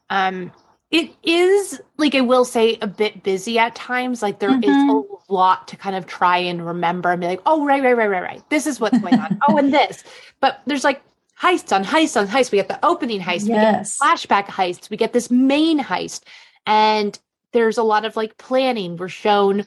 [0.08, 0.52] Um
[0.90, 4.22] it is like I will say a bit busy at times.
[4.22, 5.04] Like there is Mhm.
[5.28, 8.08] a lot to kind of try and remember and be like, oh right, right, right,
[8.10, 8.50] right, right.
[8.50, 9.38] This is what's going on.
[9.48, 10.02] oh, and this.
[10.40, 11.02] But there's like
[11.40, 12.50] heists on heists on heists.
[12.50, 13.98] We get the opening heist, we get Yes.
[13.98, 16.22] flashback heists, we get this main heist,
[16.66, 17.18] and
[17.52, 18.96] there's a lot of like planning.
[18.96, 19.66] We're shown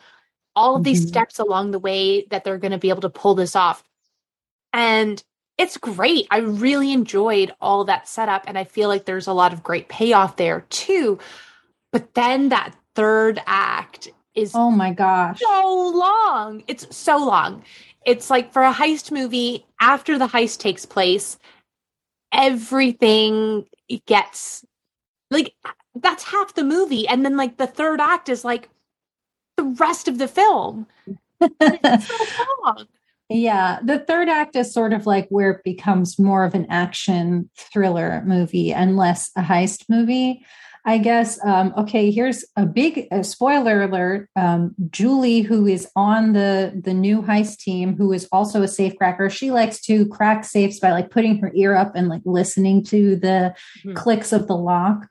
[0.56, 1.08] all of these Mhm.
[1.08, 3.84] steps along the way that they're going to be able to pull this off.
[4.72, 5.24] And
[5.58, 6.28] it's great.
[6.32, 8.44] I really enjoyed all that setup.
[8.48, 11.20] And I feel like there's a lot of great payoff there too.
[11.92, 15.40] But then that third act is Oh my gosh.
[15.40, 16.64] so long.
[16.68, 17.64] It's so long.
[18.06, 21.38] It's like for a heist movie, after the heist takes place,
[22.32, 23.66] everything
[24.08, 24.66] gets
[25.30, 25.54] like
[25.96, 27.08] that's half the movie.
[27.08, 28.70] And then like the third act is like
[29.58, 30.88] the rest of the film.
[31.62, 32.88] It's so long.
[33.30, 37.50] Yeah, the third act is sort of like where it becomes more of an action
[37.58, 40.46] thriller movie and less a heist movie.
[40.86, 41.40] I guess.
[41.46, 44.30] Um, okay, here's a big uh, spoiler alert.
[44.36, 49.32] Um, Julie, who is on the the new heist team, who is also a safecracker,
[49.32, 53.16] she likes to crack safes by like putting her ear up and like listening to
[53.16, 53.94] the mm-hmm.
[53.94, 55.08] clicks of the lock.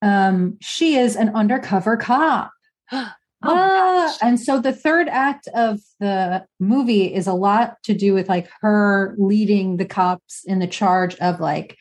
[0.00, 2.50] Um, she is an undercover cop.
[3.46, 8.14] Oh ah, and so the third act of the movie is a lot to do
[8.14, 11.76] with like her leading the cops in the charge of like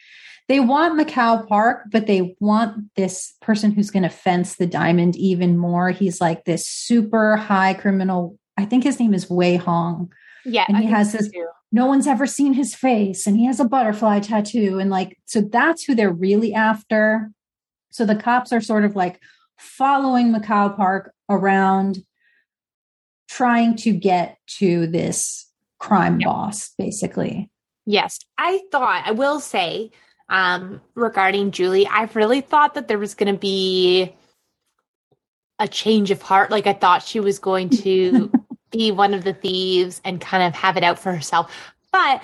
[0.49, 5.15] they want Macau Park, but they want this person who's going to fence the diamond
[5.15, 5.91] even more.
[5.91, 8.37] He's like this super high criminal.
[8.57, 10.11] I think his name is Wei Hong.
[10.45, 10.65] Yeah.
[10.67, 11.47] And he has this, too.
[11.71, 14.79] no one's ever seen his face and he has a butterfly tattoo.
[14.79, 17.31] And like, so that's who they're really after.
[17.91, 19.21] So the cops are sort of like
[19.57, 22.03] following Macau Park around
[23.29, 26.29] trying to get to this crime yep.
[26.29, 27.49] boss, basically.
[27.85, 28.19] Yes.
[28.37, 29.91] I thought, I will say,
[30.29, 31.87] um, regarding Julie.
[31.87, 34.15] I really thought that there was going to be
[35.59, 36.51] a change of heart.
[36.51, 38.31] Like I thought she was going to
[38.71, 41.53] be one of the thieves and kind of have it out for herself.
[41.91, 42.23] But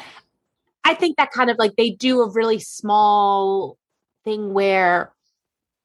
[0.84, 3.78] I think that kind of like they do a really small
[4.26, 5.14] thing where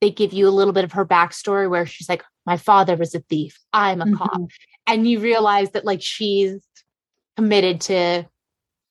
[0.00, 3.14] they give you a little bit of her backstory where she's like, My father was
[3.14, 3.58] a thief.
[3.72, 4.16] I'm a mm-hmm.
[4.16, 4.42] cop.
[4.86, 6.60] And you realize that like she's
[7.36, 8.26] committed to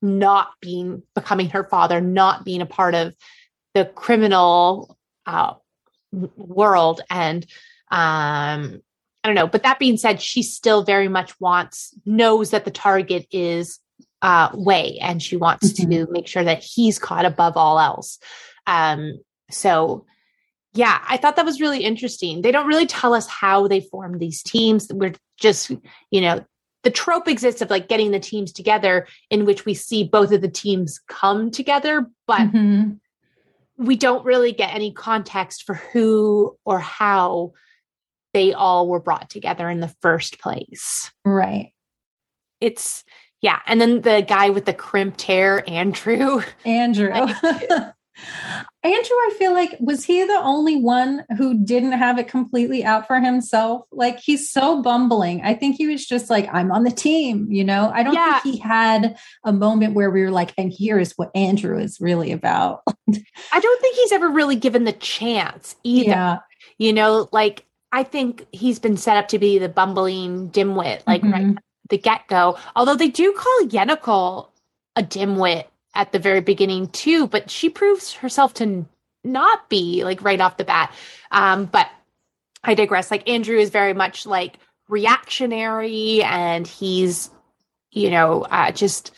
[0.01, 3.15] not being becoming her father, not being a part of
[3.73, 5.53] the criminal uh,
[6.11, 7.01] world.
[7.09, 7.45] And
[7.89, 8.81] um,
[9.23, 9.47] I don't know.
[9.47, 13.79] But that being said, she still very much wants, knows that the target is
[14.21, 15.91] uh, Wei, and she wants mm-hmm.
[15.91, 18.19] to make sure that he's caught above all else.
[18.67, 20.05] Um, so,
[20.73, 22.41] yeah, I thought that was really interesting.
[22.41, 24.87] They don't really tell us how they formed these teams.
[24.91, 25.71] We're just,
[26.09, 26.43] you know,
[26.83, 30.41] the trope exists of like getting the teams together in which we see both of
[30.41, 32.93] the teams come together, but mm-hmm.
[33.77, 37.53] we don't really get any context for who or how
[38.33, 41.11] they all were brought together in the first place.
[41.23, 41.71] Right.
[42.59, 43.03] It's
[43.41, 46.41] yeah, and then the guy with the crimped hair, Andrew.
[46.65, 47.11] Andrew.
[48.83, 53.07] Andrew, I feel like was he the only one who didn't have it completely out
[53.07, 53.83] for himself?
[53.91, 55.41] Like he's so bumbling.
[55.41, 57.91] I think he was just like, I'm on the team, you know?
[57.93, 58.39] I don't yeah.
[58.39, 62.33] think he had a moment where we were like, and here's what Andrew is really
[62.33, 62.81] about.
[62.87, 66.09] I don't think he's ever really given the chance either.
[66.09, 66.37] Yeah.
[66.77, 71.21] You know, like I think he's been set up to be the bumbling dimwit, like
[71.21, 71.31] mm-hmm.
[71.31, 71.57] right
[71.89, 72.57] the get go.
[72.75, 74.49] Although they do call Yenicall
[74.95, 78.85] a dimwit at the very beginning too, but she proves herself to
[79.23, 80.93] not be like right off the bat.
[81.31, 81.87] Um, but
[82.63, 83.11] I digress.
[83.11, 84.57] Like Andrew is very much like
[84.89, 87.29] reactionary and he's,
[87.91, 89.11] you know, uh, just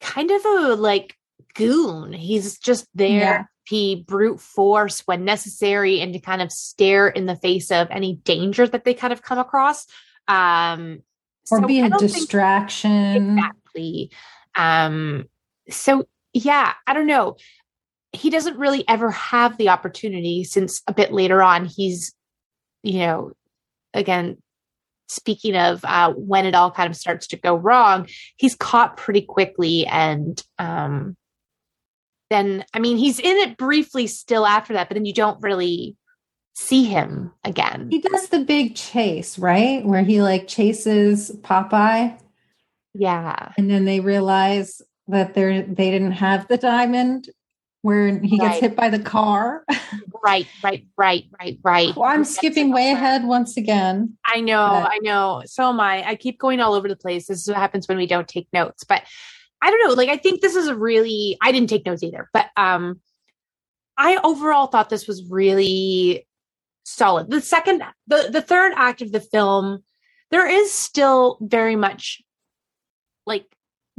[0.00, 1.16] kind of a like
[1.54, 2.12] goon.
[2.12, 3.44] He's just there yeah.
[3.70, 8.16] He brute force when necessary and to kind of stare in the face of any
[8.16, 9.86] danger that they kind of come across.
[10.26, 11.04] Um,
[11.52, 13.38] or so be a distraction.
[13.38, 14.10] Exactly.
[14.56, 15.26] Um,
[15.68, 17.36] so yeah, I don't know.
[18.12, 22.12] He doesn't really ever have the opportunity since a bit later on he's,
[22.82, 23.32] you know,
[23.94, 24.38] again,
[25.08, 29.22] speaking of uh, when it all kind of starts to go wrong, he's caught pretty
[29.22, 29.86] quickly.
[29.86, 31.16] And um,
[32.30, 35.96] then, I mean, he's in it briefly still after that, but then you don't really
[36.54, 37.88] see him again.
[37.90, 39.84] He does the big chase, right?
[39.84, 42.18] Where he like chases Popeye.
[42.94, 43.52] Yeah.
[43.56, 47.28] And then they realize that they they didn't have the diamond
[47.82, 48.60] where he gets right.
[48.60, 49.64] hit by the car.
[50.22, 51.96] right, right, right, right, right.
[51.96, 54.16] Well, I'm skipping way ahead once again.
[54.26, 54.90] I know, but.
[54.92, 55.42] I know.
[55.46, 56.06] So am I.
[56.06, 57.26] I keep going all over the place.
[57.26, 58.84] This is what happens when we don't take notes.
[58.84, 59.04] But
[59.62, 59.94] I don't know.
[59.94, 63.00] Like I think this is a really I didn't take notes either, but um
[63.96, 66.26] I overall thought this was really
[66.84, 67.30] solid.
[67.30, 69.84] The second the the third act of the film,
[70.30, 72.22] there is still very much
[73.26, 73.46] like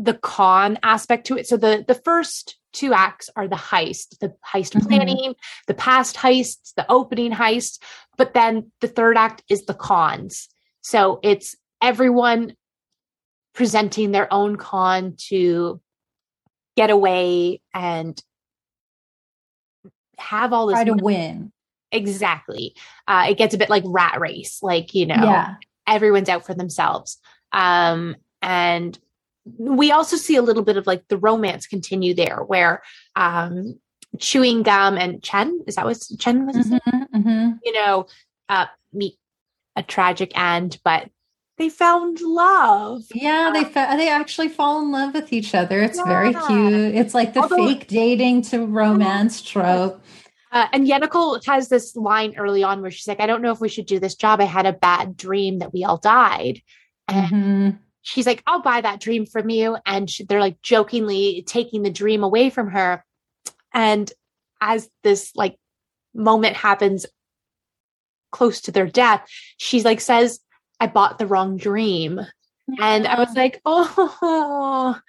[0.02, 1.48] the con aspect to it.
[1.48, 4.88] So the the first two acts are the heist, the heist mm-hmm.
[4.88, 5.36] planning,
[5.68, 7.80] the past heists, the opening heist,
[8.18, 10.50] but then the third act is the cons.
[10.82, 12.56] So it's everyone
[13.54, 15.82] presenting their own con to
[16.78, 18.22] get away and
[20.18, 21.04] have all this try to money.
[21.04, 21.52] win.
[21.92, 22.74] Exactly.
[23.08, 25.56] Uh, it gets a bit like rat race, like you know, yeah.
[25.86, 27.18] everyone's out for themselves.
[27.52, 28.98] Um, and
[29.46, 32.82] we also see a little bit of like the romance continue there where
[33.16, 33.80] um
[34.20, 37.52] chewing gum and chen is that what chen was mm-hmm, mm-hmm.
[37.64, 38.06] you know
[38.50, 39.16] uh meet
[39.76, 41.10] a tragic end but
[41.62, 43.04] they found love.
[43.14, 45.80] Yeah, they fa- they actually fall in love with each other.
[45.84, 46.06] It's yeah.
[46.06, 46.96] very cute.
[46.96, 50.04] It's like the Although, fake dating to romance trope.
[50.52, 53.62] Uh, and Yenicall has this line early on where she's like, "I don't know if
[53.62, 54.42] we should do this job.
[54.42, 56.64] I had a bad dream that we all died."
[57.08, 57.70] And mm-hmm.
[58.02, 61.92] She's like, "I'll buy that dream from you." And she, they're like jokingly taking the
[61.92, 63.04] dream away from her.
[63.74, 64.12] And
[64.60, 65.58] as this like
[66.14, 67.06] moment happens
[68.32, 70.40] close to their death, she's like says,
[70.80, 72.20] I bought the wrong dream.
[72.68, 72.76] Yeah.
[72.80, 75.00] And I was like, oh,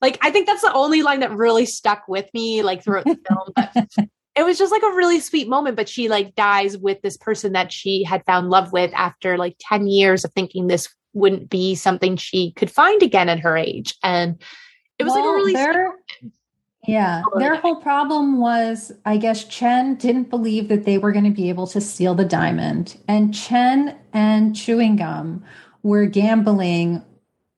[0.00, 3.18] like I think that's the only line that really stuck with me like throughout the
[3.28, 3.52] film.
[3.54, 5.76] But it was just like a really sweet moment.
[5.76, 9.56] But she like dies with this person that she had found love with after like
[9.60, 13.94] 10 years of thinking this wouldn't be something she could find again at her age.
[14.02, 14.40] And
[14.98, 15.92] it was well, like a really
[16.86, 21.30] yeah, their whole problem was I guess Chen didn't believe that they were going to
[21.30, 22.96] be able to steal the diamond.
[23.06, 25.44] And Chen and Chewing Gum
[25.82, 27.04] were gambling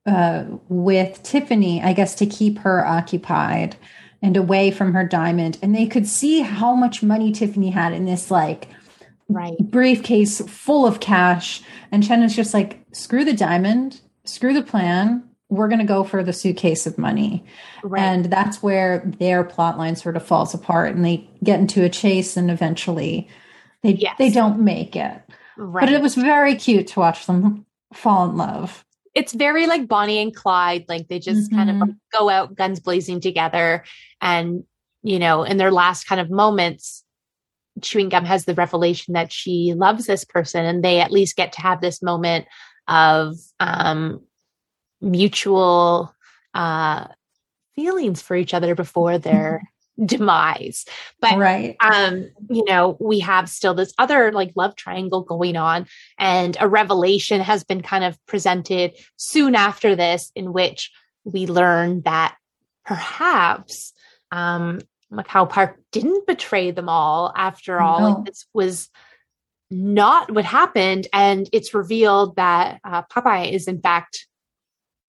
[0.05, 3.77] uh, with Tiffany, I guess, to keep her occupied
[4.21, 5.57] and away from her diamond.
[5.61, 8.67] And they could see how much money Tiffany had in this like
[9.29, 9.57] right.
[9.59, 11.61] briefcase full of cash.
[11.91, 16.03] And Chen is just like, screw the diamond, screw the plan we're going to go
[16.05, 17.43] for the suitcase of money.
[17.83, 18.01] Right.
[18.01, 21.89] And that's where their plot line sort of falls apart and they get into a
[21.89, 23.27] chase and eventually
[23.83, 24.15] they yes.
[24.17, 25.21] they don't make it.
[25.57, 25.85] Right.
[25.85, 28.85] But it was very cute to watch them fall in love.
[29.13, 31.57] It's very like Bonnie and Clyde, like they just mm-hmm.
[31.57, 32.17] kind of mm-hmm.
[32.17, 33.83] go out guns blazing together
[34.21, 34.63] and
[35.03, 37.03] you know, in their last kind of moments
[37.81, 41.51] chewing gum has the revelation that she loves this person and they at least get
[41.53, 42.45] to have this moment
[42.87, 44.21] of um
[45.01, 46.13] mutual
[46.53, 47.07] uh,
[47.75, 49.61] feelings for each other before their
[50.05, 50.85] demise.
[51.19, 51.75] But right.
[51.79, 56.67] um, you know, we have still this other like love triangle going on, and a
[56.67, 60.91] revelation has been kind of presented soon after this, in which
[61.23, 62.35] we learn that
[62.85, 63.93] perhaps
[64.31, 64.79] um
[65.11, 67.99] Macau Park didn't betray them all after all.
[67.99, 68.09] No.
[68.09, 68.89] Like this was
[69.71, 74.27] not what happened, and it's revealed that uh, Popeye is in fact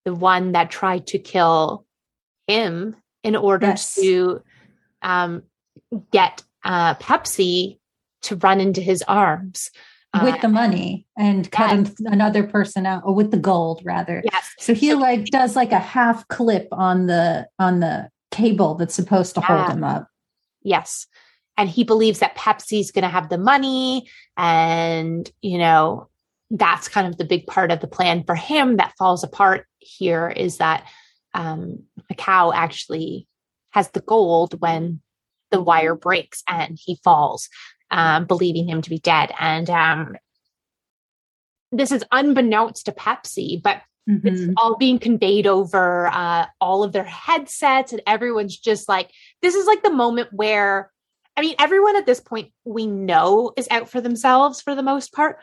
[0.05, 1.85] the one that tried to kill
[2.47, 3.95] him in order yes.
[3.97, 4.43] to
[5.03, 5.43] um,
[6.11, 7.79] get uh, Pepsi
[8.23, 9.71] to run into his arms
[10.23, 11.95] with uh, the money and cut yes.
[12.01, 15.79] another person out or with the gold rather yes so he like does like a
[15.79, 19.47] half clip on the on the cable that's supposed to yeah.
[19.47, 20.09] hold him up
[20.63, 21.07] yes
[21.57, 26.09] and he believes that pepsi's going to have the money and you know
[26.51, 30.29] that's kind of the big part of the plan for him that falls apart here
[30.29, 30.87] is that
[31.35, 33.27] um, Macau actually
[33.71, 35.01] has the gold when
[35.51, 37.49] the wire breaks and he falls,
[37.91, 39.33] um, believing him to be dead.
[39.39, 40.17] And um,
[41.71, 44.27] this is unbeknownst to Pepsi, but mm-hmm.
[44.27, 49.11] it's all being conveyed over uh, all of their headsets, and everyone's just like,
[49.41, 50.92] this is like the moment where,
[51.37, 55.13] I mean, everyone at this point we know is out for themselves for the most
[55.13, 55.39] part,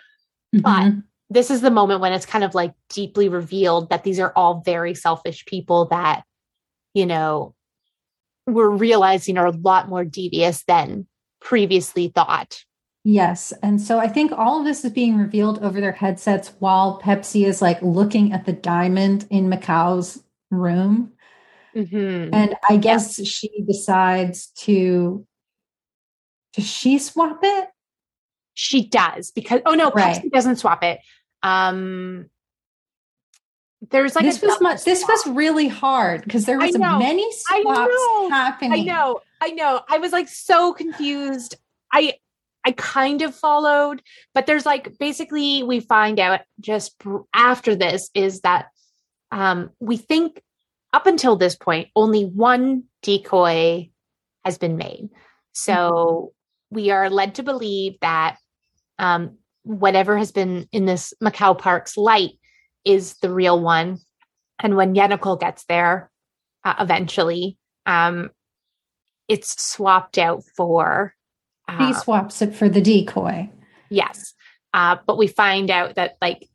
[0.56, 0.62] mm-hmm.
[0.62, 4.34] but this is the moment when it's kind of like deeply revealed that these are
[4.36, 6.24] all very selfish people that,
[6.94, 7.56] you know,
[8.48, 11.08] we're realizing are a lot more devious than
[11.40, 12.64] previously thought.
[13.04, 13.54] Yes.
[13.64, 17.46] And so I think all of this is being revealed over their headsets while Pepsi
[17.46, 20.22] is like looking at the diamond in Macau's
[20.52, 21.14] room.
[21.76, 22.34] Mm-hmm.
[22.34, 25.26] And I guess she decides to,
[26.54, 27.70] does she swap it?
[28.54, 30.22] She does because, oh no, right.
[30.22, 31.00] Pepsi doesn't swap it
[31.44, 32.30] um
[33.92, 38.28] there's like this was much this was really hard because there was many swaps I
[38.30, 38.74] happening.
[38.74, 39.82] I know, I know.
[39.88, 41.56] I was like so confused.
[41.94, 42.16] I
[42.66, 44.02] I kind of followed,
[44.34, 47.02] but there's like basically we find out just
[47.34, 48.68] after this is that
[49.32, 50.42] um we think
[50.92, 53.90] up until this point only one decoy
[54.44, 55.08] has been made.
[55.54, 56.39] So mm-hmm.
[56.72, 58.38] We are led to believe that
[58.98, 62.32] um whatever has been in this Macau Park's light
[62.86, 64.00] is the real one.
[64.60, 66.10] And when Yenicall gets there,
[66.64, 68.32] uh, eventually, um,
[69.28, 71.14] it's swapped out for.
[71.68, 73.50] Uh, he swaps it for the decoy.
[73.90, 74.34] Yes.
[74.74, 76.50] Uh, but we find out that, like,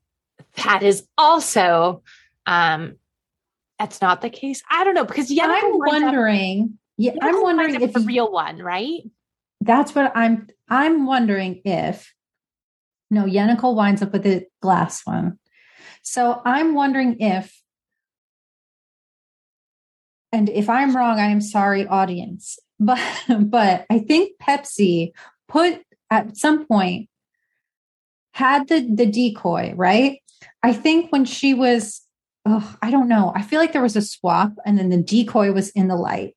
[0.64, 2.02] that is also,
[2.46, 2.96] um,
[3.78, 4.62] that's not the case.
[4.70, 6.62] I don't know because Yenicall I'm wondering.
[6.62, 9.02] Up, yeah, I'm wondering if the real one, right?
[9.64, 10.48] That's what I'm.
[10.68, 12.14] I'm wondering if
[13.10, 15.38] no, Yenicall winds up with the glass one.
[16.02, 17.62] So I'm wondering if,
[20.32, 22.58] and if I'm wrong, I am sorry, audience.
[22.80, 25.12] But but I think Pepsi
[25.46, 27.08] put at some point
[28.32, 30.18] had the the decoy, right?
[30.60, 32.02] I think when she was,
[32.44, 33.32] oh, I don't know.
[33.34, 36.34] I feel like there was a swap, and then the decoy was in the light.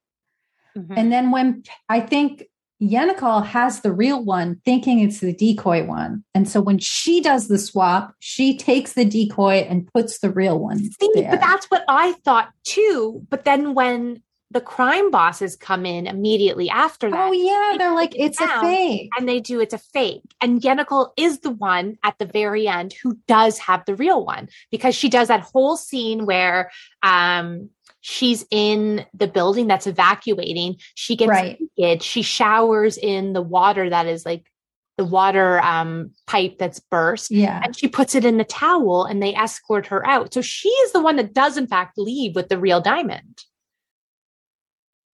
[0.78, 0.94] Mm-hmm.
[0.96, 2.46] And then when I think
[2.82, 6.24] Yenicall has the real one, thinking it's the decoy one.
[6.36, 10.60] And so when she does the swap, she takes the decoy and puts the real
[10.60, 10.80] one.
[10.80, 11.32] See, there.
[11.32, 13.26] but that's what I thought too.
[13.30, 14.22] But then when
[14.52, 17.28] the crime bosses come in immediately after that.
[17.28, 20.24] Oh yeah, they they're like it's a fake, and they do it's a fake.
[20.40, 24.48] And Yenicall is the one at the very end who does have the real one
[24.72, 26.72] because she does that whole scene where
[27.04, 27.70] um
[28.02, 30.78] she's in the building that's evacuating.
[30.96, 31.58] She gets right.
[31.78, 32.04] naked.
[32.04, 34.52] She showers in the water that is like
[34.98, 37.32] the water um, pipe that's burst.
[37.32, 37.62] Yeah.
[37.64, 40.34] And she puts it in the towel and they escort her out.
[40.34, 43.44] So she is the one that does, in fact, leave with the real diamond.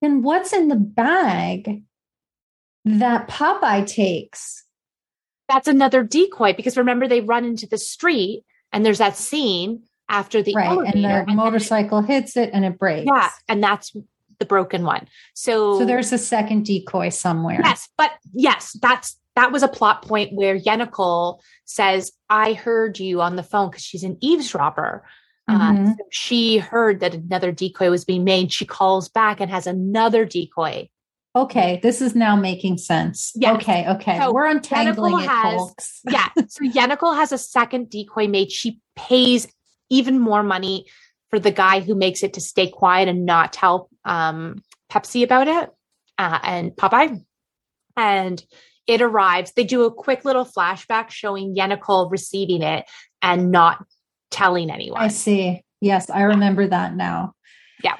[0.01, 1.83] And what's in the bag
[2.85, 4.65] that Popeye takes?
[5.49, 10.41] That's another decoy because remember, they run into the street and there's that scene after
[10.41, 13.05] the right, and the and motorcycle it, hits it and it breaks.
[13.05, 13.95] Yeah, and that's
[14.39, 15.07] the broken one.
[15.33, 17.59] So, so there's a second decoy somewhere.
[17.63, 23.21] Yes, but yes, that's that was a plot point where Yenicall says, "I heard you
[23.21, 25.03] on the phone" because she's an eavesdropper.
[25.47, 25.85] Uh, mm-hmm.
[25.85, 28.53] Uh, so she heard that another decoy was being made.
[28.53, 30.89] She calls back and has another decoy.
[31.35, 33.31] Okay, this is now making sense.
[33.35, 33.55] Yes.
[33.55, 34.19] Okay, okay.
[34.19, 36.01] So We're untangling Yenicall it, has, folks.
[36.09, 36.29] yeah.
[36.47, 38.51] So Yenicall has a second decoy made.
[38.51, 39.47] She pays
[39.93, 40.85] even more money
[41.29, 45.47] for the guy who makes it to stay quiet and not tell um, Pepsi about
[45.47, 45.69] it
[46.17, 47.23] uh, and Popeye.
[47.95, 48.43] And
[48.87, 49.53] it arrives.
[49.53, 52.85] They do a quick little flashback showing Yenicall receiving it
[53.21, 53.85] and not
[54.31, 55.01] telling anyone.
[55.01, 55.63] I see.
[55.79, 57.33] Yes, I remember that now.
[57.83, 57.97] Yeah.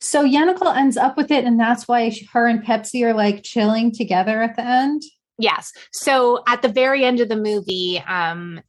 [0.00, 3.44] So Yenicall ends up with it, and that's why she, her and Pepsi are like
[3.44, 5.02] chilling together at the end.
[5.38, 5.72] Yes.
[5.92, 8.60] So at the very end of the movie, um,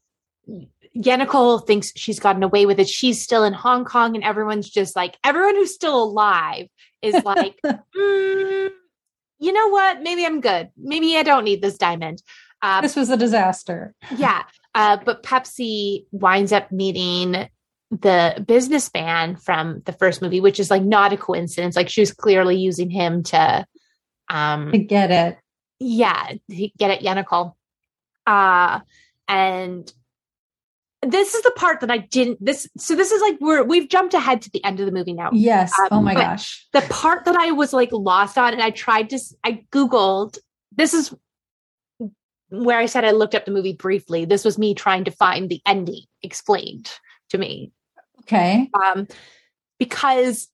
[0.96, 2.88] Yenicall thinks she's gotten away with it.
[2.88, 6.68] She's still in Hong Kong, and everyone's just like, everyone who's still alive
[7.02, 8.70] is like, mm,
[9.40, 10.02] you know what?
[10.02, 10.70] Maybe I'm good.
[10.78, 12.22] Maybe I don't need this diamond.
[12.62, 13.94] Uh, this was a disaster.
[14.16, 14.44] Yeah.
[14.74, 17.50] Uh, but Pepsi winds up meeting
[18.02, 21.76] the businessman from the first movie, which is like not a coincidence.
[21.76, 23.66] Like she was clearly using him to
[24.30, 25.38] um to get it.
[25.80, 27.54] Yeah, get it, Yenicall.
[28.26, 28.80] Uh
[29.28, 29.92] and
[31.06, 34.14] this is the part that I didn't this so this is like we're we've jumped
[34.14, 35.30] ahead to the end of the movie now.
[35.34, 35.72] Yes.
[35.80, 36.68] Um, oh my gosh.
[36.74, 40.38] The part that I was like lost on and I tried to I googled
[40.76, 41.14] this is
[42.50, 45.50] where I said I looked up the movie briefly, this was me trying to find
[45.50, 46.92] the ending explained
[47.30, 47.72] to me.
[48.22, 48.70] Okay.
[48.82, 49.08] Um,
[49.80, 50.48] because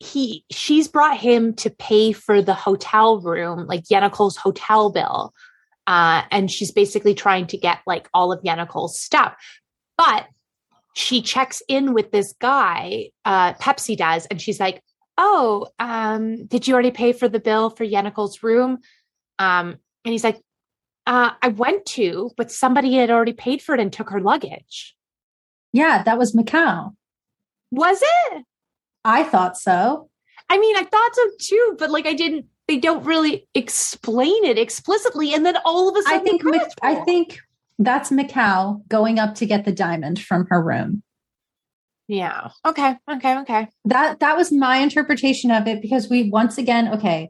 [0.00, 5.34] he she's brought him to pay for the hotel room, like Yenicall's hotel bill.
[5.86, 9.36] Uh, and she's basically trying to get like all of Yenicall's stuff.
[9.98, 10.26] But
[10.94, 14.82] she checks in with this guy, uh, Pepsi does, and she's like,
[15.18, 18.78] Oh, um, did you already pay for the bill for Yenicall's room?
[19.40, 20.40] Um, and he's like,
[21.08, 24.94] uh, I went to, but somebody had already paid for it and took her luggage.
[25.72, 26.94] Yeah, that was Macau.
[27.70, 28.44] Was it?
[29.04, 30.08] I thought so.
[30.48, 32.46] I mean, I thought so too, but like I didn't.
[32.68, 36.42] They don't really explain it explicitly, and then all of a sudden, I think
[36.82, 37.40] I think
[37.78, 41.02] that's Macau going up to get the diamond from her room.
[42.08, 42.50] Yeah.
[42.66, 42.96] Okay.
[43.10, 43.38] Okay.
[43.40, 43.68] Okay.
[43.84, 47.28] That that was my interpretation of it because we once again okay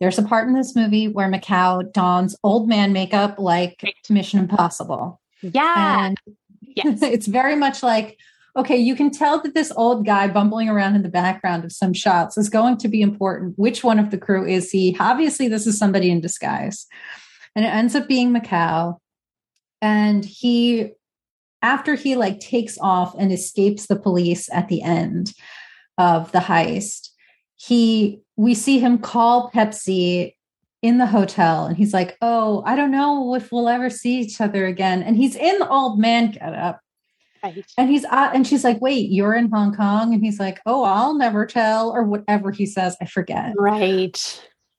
[0.00, 4.40] there's a part in this movie where Macau dons old man makeup like to Mission
[4.40, 5.20] Impossible.
[5.42, 6.06] Yeah.
[6.06, 6.16] And
[6.62, 7.02] yes.
[7.02, 8.18] it's very much like,
[8.56, 11.92] okay, you can tell that this old guy bumbling around in the background of some
[11.92, 13.58] shots is going to be important.
[13.58, 14.96] Which one of the crew is he?
[14.98, 16.86] Obviously, this is somebody in disguise.
[17.54, 18.96] And it ends up being Macau.
[19.82, 20.92] And he,
[21.62, 25.32] after he like takes off and escapes the police at the end
[25.98, 27.10] of the heist,
[27.56, 30.34] he we see him call Pepsi
[30.82, 34.40] in the hotel and he's like, Oh, I don't know if we'll ever see each
[34.40, 35.02] other again.
[35.02, 36.80] And he's in the old man get up.
[37.42, 37.64] Right.
[37.76, 40.14] And he's uh, and she's like, Wait, you're in Hong Kong?
[40.14, 42.96] And he's like, Oh, I'll never tell, or whatever he says.
[43.00, 43.52] I forget.
[43.56, 44.16] Right.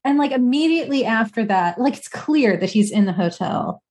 [0.04, 3.84] And like immediately after that, like it's clear that he's in the hotel.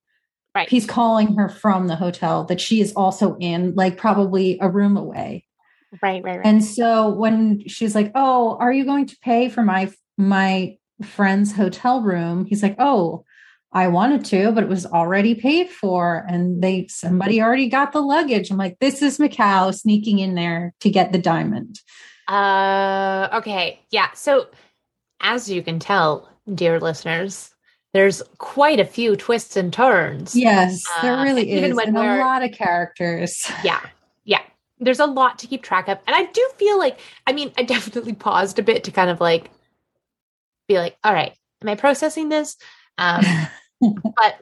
[0.55, 0.68] Right.
[0.68, 4.96] He's calling her from the hotel that she is also in, like probably a room
[4.96, 5.44] away.
[6.03, 6.46] Right, right, right.
[6.46, 11.53] And so when she's like, "Oh, are you going to pay for my my friend's
[11.55, 13.24] hotel room?" He's like, "Oh,
[13.72, 18.01] I wanted to, but it was already paid for and they somebody already got the
[18.01, 21.80] luggage." I'm like, "This is Macau sneaking in there to get the diamond."
[22.28, 23.80] Uh okay.
[23.90, 24.12] Yeah.
[24.14, 24.48] So
[25.20, 27.51] as you can tell, dear listeners,
[27.93, 30.36] there's quite a few twists and turns.
[30.36, 31.59] Yes, there uh, really is.
[31.59, 33.51] Even when a lot of characters.
[33.64, 33.80] Yeah.
[34.24, 34.43] Yeah.
[34.78, 35.99] There's a lot to keep track of.
[36.07, 39.20] And I do feel like, I mean, I definitely paused a bit to kind of
[39.20, 39.51] like
[40.68, 42.57] be like, all right, am I processing this?
[42.97, 43.24] Um,
[43.80, 44.41] but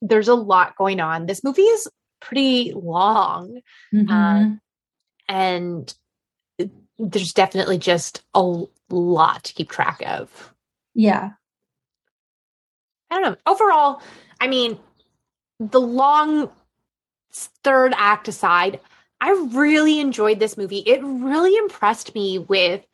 [0.00, 1.26] there's a lot going on.
[1.26, 1.88] This movie is
[2.20, 3.60] pretty long.
[3.92, 4.10] Mm-hmm.
[4.10, 4.60] Um,
[5.28, 5.92] and
[6.98, 10.54] there's definitely just a lot to keep track of.
[10.94, 11.30] Yeah.
[13.10, 13.36] I don't know.
[13.46, 14.02] Overall,
[14.40, 14.78] I mean,
[15.60, 16.50] the long
[17.32, 18.80] third act aside,
[19.20, 20.78] I really enjoyed this movie.
[20.78, 22.84] It really impressed me with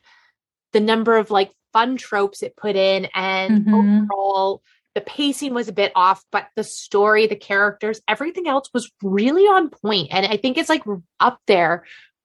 [0.73, 4.05] the number of like fun tropes it put in and mm-hmm.
[4.05, 4.61] overall
[4.95, 9.43] the pacing was a bit off, but the story, the characters, everything else was really
[9.43, 10.07] on point.
[10.11, 10.83] And I think it's like
[11.19, 11.83] up there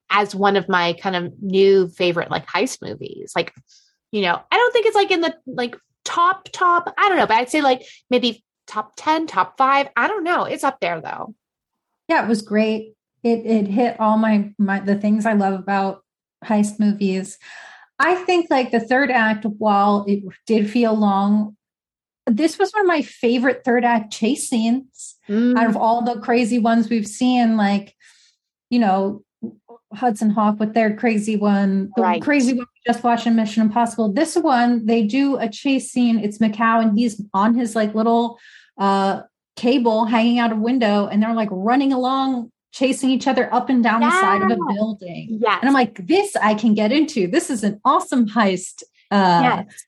[0.09, 3.33] as one of my kind of new favorite like heist movies.
[3.35, 3.53] Like,
[4.13, 5.77] you know, I don't think it's like in the like
[6.11, 9.89] top, top, I don't know, but I'd say like maybe top 10, top five.
[9.97, 10.45] I don't know.
[10.45, 11.35] It's up there though.
[12.09, 12.95] Yeah, it was great.
[13.23, 16.03] It it hit all my my the things I love about
[16.45, 17.39] heist movies.
[17.99, 21.57] I think like the third act, while it did feel long,
[22.27, 25.57] this was one of my favorite third act chase scenes mm.
[25.57, 27.59] out of all the crazy ones we've seen.
[27.59, 27.95] Like,
[28.71, 29.23] you know,
[29.93, 32.23] Hudson Hawk with their crazy one, the right.
[32.23, 34.13] crazy one we just watching Mission Impossible.
[34.13, 36.19] This one, they do a chase scene.
[36.19, 38.39] It's Macau, and he's on his like little
[38.79, 39.23] uh
[39.57, 43.83] cable hanging out a window, and they're like running along, chasing each other up and
[43.83, 44.11] down yeah.
[44.11, 45.39] the side of a building.
[45.43, 45.59] Yeah.
[45.61, 47.27] And I'm like, this I can get into.
[47.27, 49.87] This is an awesome heist uh yes.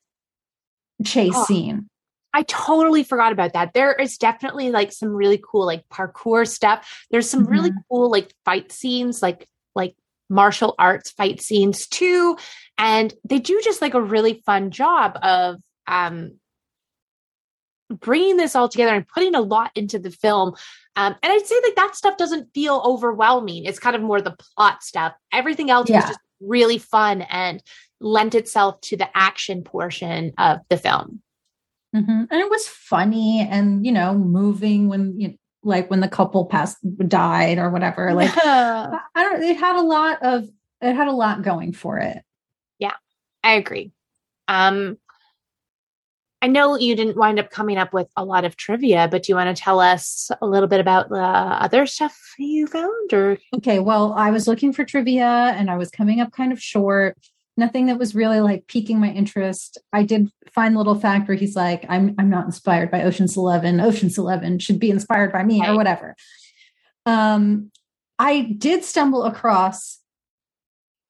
[1.04, 1.44] chase oh.
[1.44, 1.88] scene.
[2.34, 3.74] I totally forgot about that.
[3.74, 7.06] There is definitely like some really cool like parkour stuff.
[7.10, 7.52] There's some mm-hmm.
[7.52, 9.94] really cool like fight scenes, like like
[10.28, 12.38] martial arts fight scenes too
[12.78, 16.32] and they do just like a really fun job of um
[17.90, 20.54] bringing this all together and putting a lot into the film
[20.96, 23.64] um, and I'd say like that stuff doesn't feel overwhelming.
[23.64, 25.14] It's kind of more the plot stuff.
[25.32, 25.96] Everything else yeah.
[25.96, 27.62] was just really fun and
[28.00, 31.22] lent itself to the action portion of the film.
[31.94, 32.10] Mm-hmm.
[32.10, 36.78] And it was funny and you know moving when you like when the couple passed
[37.08, 38.98] died or whatever like yeah.
[39.14, 40.48] i don't it had a lot of
[40.80, 42.22] it had a lot going for it
[42.78, 42.94] yeah
[43.44, 43.92] i agree
[44.48, 44.96] um
[46.40, 49.32] i know you didn't wind up coming up with a lot of trivia but do
[49.32, 53.38] you want to tell us a little bit about the other stuff you found or
[53.54, 57.16] okay well i was looking for trivia and i was coming up kind of short
[57.56, 59.78] nothing that was really like piquing my interest.
[59.92, 63.36] I did find a little fact where he's like, I'm I'm not inspired by Ocean's
[63.36, 63.80] Eleven.
[63.80, 65.70] Ocean's Eleven should be inspired by me right.
[65.70, 66.16] or whatever.
[67.06, 67.70] Um,
[68.18, 69.98] I did stumble across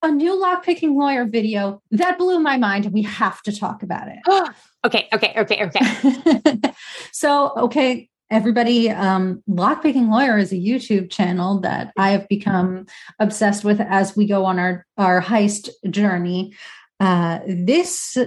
[0.02, 4.08] a new lockpicking lawyer video that blew my mind, and we have to talk about
[4.08, 4.18] it.
[4.84, 6.72] okay, okay, okay, okay.
[7.12, 12.86] so, okay, everybody um, lockpicking lawyer is a youtube channel that i have become
[13.18, 16.54] obsessed with as we go on our our heist journey.
[17.00, 18.26] Uh, this uh,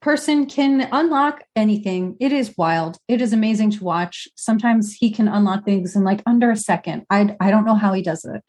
[0.00, 2.16] person can unlock anything.
[2.18, 2.96] It is wild.
[3.06, 4.26] It is amazing to watch.
[4.34, 7.06] Sometimes he can unlock things in like under a second.
[7.10, 8.42] I i don't know how he does it.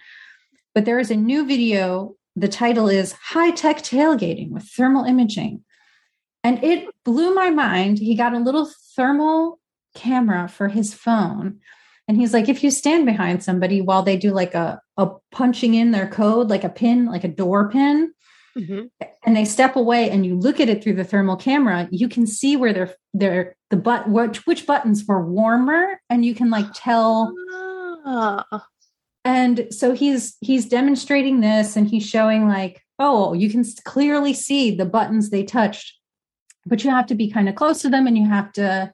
[0.73, 2.15] But there is a new video.
[2.35, 5.63] The title is high tech tailgating with thermal imaging.
[6.43, 7.99] And it blew my mind.
[7.99, 9.59] He got a little thermal
[9.93, 11.59] camera for his phone.
[12.07, 15.73] And he's like, if you stand behind somebody while they do like a, a punching
[15.73, 18.13] in their code, like a pin, like a door pin,
[18.57, 18.85] mm-hmm.
[19.25, 22.27] and they step away and you look at it through the thermal camera, you can
[22.27, 26.67] see where they're they're the but which which buttons were warmer, and you can like
[26.73, 27.33] tell.
[28.05, 28.67] Ah.
[29.25, 34.75] And so he's he's demonstrating this and he's showing like, oh, you can clearly see
[34.75, 35.97] the buttons they touched,
[36.65, 38.93] but you have to be kind of close to them and you have to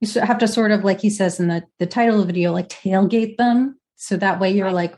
[0.00, 2.52] you have to sort of like he says in the the title of the video
[2.52, 3.78] like tailgate them.
[3.96, 4.96] So that way you're like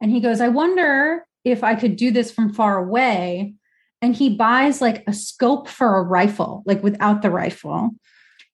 [0.00, 3.54] and he goes i wonder if i could do this from far away.
[4.02, 7.90] And he buys like a scope for a rifle like without the rifle.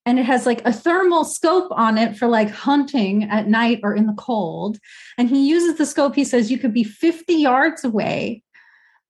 [0.05, 3.95] And it has like a thermal scope on it for like hunting at night or
[3.95, 4.77] in the cold.
[5.17, 8.43] And he uses the scope he says you could be 50 yards away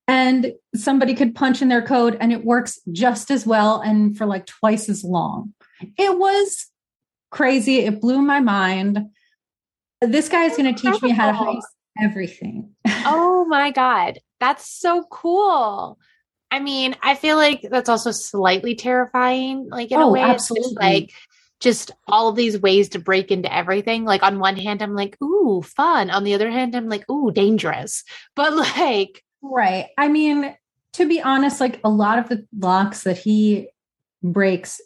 [0.07, 4.26] and somebody could punch in their code and it works just as well and for
[4.26, 5.53] like twice as long
[5.97, 6.67] it was
[7.31, 7.79] crazy.
[7.79, 9.09] It blew my mind.
[10.01, 11.61] This guy is going to teach me how to heist
[12.01, 12.71] everything.
[12.88, 14.19] oh my God.
[14.39, 15.97] That's so cool.
[16.51, 19.69] I mean, I feel like that's also slightly terrifying.
[19.69, 20.61] Like in oh, a way, absolutely.
[20.61, 21.11] it's just like
[21.59, 24.03] just all these ways to break into everything.
[24.03, 26.11] Like on one hand, I'm like, ooh, fun.
[26.11, 28.03] On the other hand, I'm like, ooh, dangerous.
[28.36, 29.88] But like, right.
[29.97, 30.55] I mean,
[30.93, 33.69] to be honest, like a lot of the locks that he
[34.21, 34.79] breaks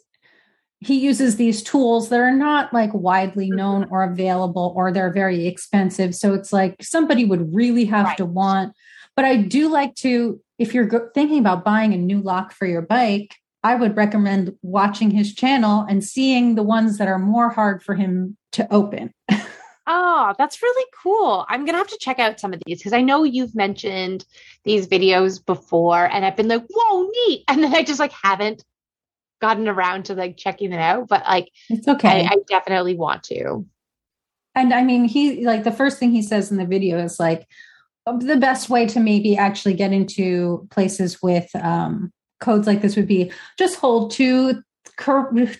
[0.80, 3.56] he uses these tools that are not like widely mm-hmm.
[3.56, 8.16] known or available or they're very expensive so it's like somebody would really have right.
[8.16, 8.74] to want
[9.16, 12.82] but i do like to if you're thinking about buying a new lock for your
[12.82, 17.82] bike i would recommend watching his channel and seeing the ones that are more hard
[17.82, 19.12] for him to open
[19.90, 21.46] Oh, that's really cool.
[21.48, 24.26] I'm going to have to check out some of these because I know you've mentioned
[24.64, 27.44] these videos before and I've been like, whoa, neat.
[27.48, 28.62] And then I just like haven't
[29.40, 32.26] gotten around to like checking it out, but like, it's okay.
[32.26, 33.66] I, I definitely want to.
[34.54, 37.46] And I mean, he like the first thing he says in the video is like,
[38.20, 42.10] the best way to maybe actually get into places with um,
[42.40, 44.62] codes like this would be just hold two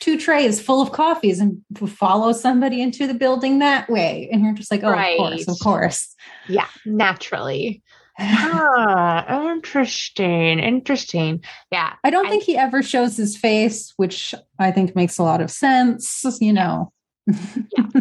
[0.01, 4.29] two trays full of coffees and follow somebody into the building that way.
[4.33, 5.13] And you're just like, oh, right.
[5.13, 6.15] of course, of course.
[6.49, 7.83] Yeah, naturally.
[8.19, 10.59] Ah, interesting.
[10.59, 11.43] Interesting.
[11.71, 11.95] Yeah.
[12.05, 15.51] I don't think he ever shows his face, which I think makes a lot of
[15.51, 16.93] sense, you know.
[17.27, 18.01] yeah.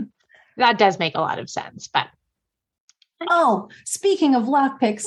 [0.58, 1.88] That does make a lot of sense.
[1.88, 2.08] But
[3.30, 5.06] oh, speaking of lockpicks,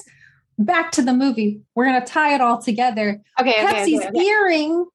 [0.59, 1.63] back to the movie.
[1.75, 3.21] We're gonna tie it all together.
[3.41, 3.55] Okay.
[3.55, 4.21] Pepsi's okay, okay.
[4.21, 4.87] earring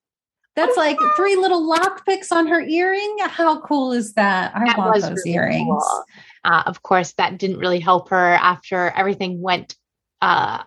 [0.56, 3.18] that's like three little lock picks on her earring.
[3.20, 4.56] How cool is that?
[4.56, 5.66] I that want those really earrings.
[5.68, 6.04] Cool.
[6.46, 9.76] Uh, of course, that didn't really help her after everything went
[10.26, 10.64] uh,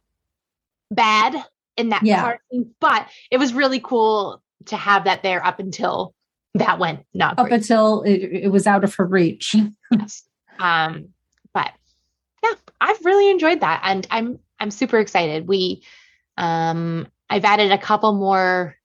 [0.91, 1.45] bad
[1.77, 2.23] in that yeah.
[2.23, 2.41] part.
[2.81, 6.15] But it was really cool to have that there up until
[6.55, 7.61] that went not up great.
[7.61, 9.55] until it, it, was out of her reach.
[9.91, 10.25] yes.
[10.59, 11.09] Um,
[11.53, 11.71] but
[12.43, 15.47] yeah, I've really enjoyed that, and I'm I'm super excited.
[15.47, 15.83] We
[16.37, 18.77] um, I've added a couple more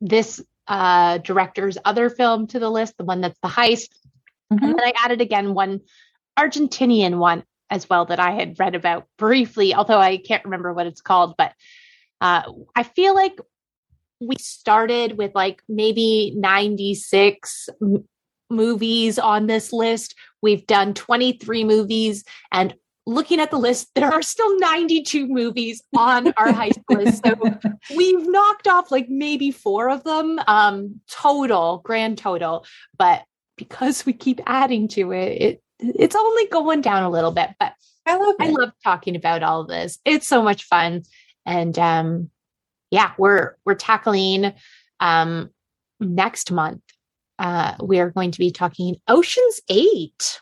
[0.00, 3.90] this uh, director's other film to the list, the one that's the heist.
[4.52, 4.64] Mm-hmm.
[4.64, 5.80] And then I added again one
[6.38, 10.86] Argentinian one as well that I had read about briefly, although I can't remember what
[10.86, 11.34] it's called.
[11.38, 11.52] But
[12.20, 12.42] uh,
[12.74, 13.38] I feel like
[14.20, 18.04] we started with like maybe 96 m-
[18.50, 20.14] movies on this list.
[20.42, 22.74] We've done 23 movies, and
[23.06, 27.24] looking at the list, there are still 92 movies on our high school list.
[27.24, 27.34] So
[27.96, 32.66] we've knocked off like maybe four of them um, total, grand total.
[32.98, 33.24] But
[33.56, 37.50] because we keep adding to it, it it's only going down a little bit.
[37.58, 37.74] But
[38.06, 38.46] I love it.
[38.46, 39.98] I love talking about all of this.
[40.04, 41.02] It's so much fun.
[41.46, 42.30] And um
[42.90, 44.52] yeah, we're we're tackling
[45.00, 45.50] um
[46.00, 46.82] next month.
[47.38, 50.40] Uh we are going to be talking Ocean's 8.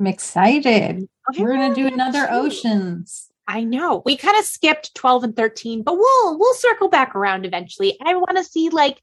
[0.00, 1.08] I'm excited.
[1.38, 3.28] We're gonna do another oceans.
[3.48, 4.02] I know.
[4.04, 7.96] We kind of skipped 12 and 13, but we'll we'll circle back around eventually.
[8.04, 9.00] I want to see like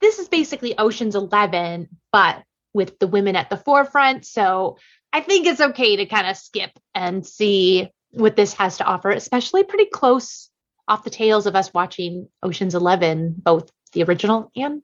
[0.00, 2.42] this is basically Ocean's 11, but
[2.74, 4.24] with the women at the forefront.
[4.26, 4.78] So
[5.12, 9.10] I think it's okay to kind of skip and see what this has to offer,
[9.10, 10.50] especially pretty close
[10.86, 14.82] off the tails of us watching Ocean's 11, both the original and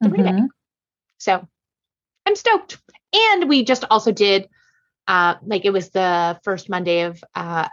[0.00, 0.22] the mm-hmm.
[0.22, 0.50] remake.
[1.18, 1.46] So
[2.26, 2.78] I'm stoked.
[3.12, 4.48] And we just also did
[5.08, 7.68] uh, like it was the first Monday of uh,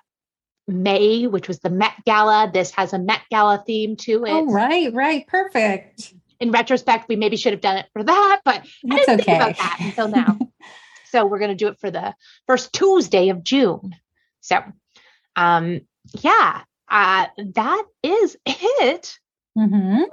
[0.67, 2.49] May, which was the Met Gala.
[2.51, 4.31] This has a Met Gala theme to it.
[4.31, 6.13] Oh, right, right, perfect.
[6.39, 9.23] In retrospect, we maybe should have done it for that, but That's I didn't okay.
[9.23, 10.39] think about that until now.
[11.11, 12.13] so we're going to do it for the
[12.45, 13.95] first Tuesday of June.
[14.41, 14.59] So,
[15.35, 15.81] um,
[16.21, 19.17] yeah, uh, that is it
[19.57, 20.03] mm-hmm.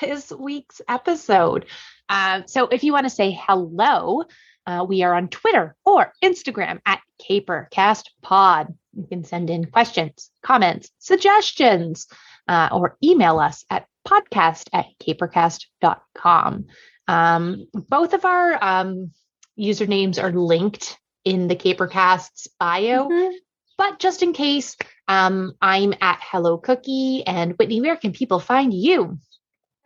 [0.00, 1.66] this week's episode.
[2.08, 4.24] Uh, so if you want to say hello,
[4.66, 8.74] uh, we are on Twitter or Instagram at CaperCastPod.
[8.94, 12.06] You can send in questions, comments, suggestions,
[12.48, 16.66] uh, or email us at podcast at capercast.com.
[17.08, 19.12] Um, both of our um,
[19.58, 23.34] usernames are linked in the Capercast's bio, mm-hmm.
[23.78, 24.76] but just in case,
[25.08, 27.24] um, I'm at Hello Cookie.
[27.26, 29.18] And Whitney, where can people find you?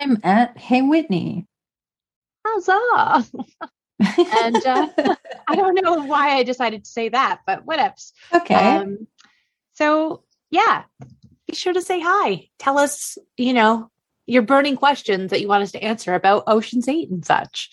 [0.00, 1.46] I'm at Hey Whitney.
[2.46, 3.26] Huzzah!
[4.00, 4.88] and uh,
[5.48, 7.94] I don't know why I decided to say that, but whatever.
[8.32, 8.54] Okay.
[8.54, 9.06] Um,
[9.74, 10.84] so yeah,
[11.46, 12.48] be sure to say hi.
[12.58, 13.90] Tell us, you know,
[14.26, 17.70] your burning questions that you want us to answer about Ocean's Eight and such.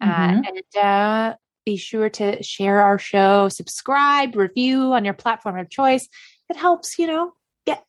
[0.00, 0.38] Uh, mm-hmm.
[0.38, 1.36] Uh, and uh,
[1.66, 6.08] be sure to share our show, subscribe, review on your platform of choice.
[6.48, 7.34] It helps, you know,
[7.66, 7.84] get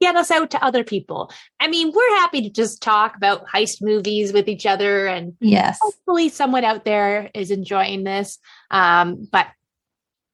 [0.00, 1.32] get us out to other people.
[1.58, 5.78] I mean, we're happy to just talk about heist movies with each other and yes,
[5.80, 8.38] hopefully someone out there is enjoying this.
[8.70, 9.46] Um, but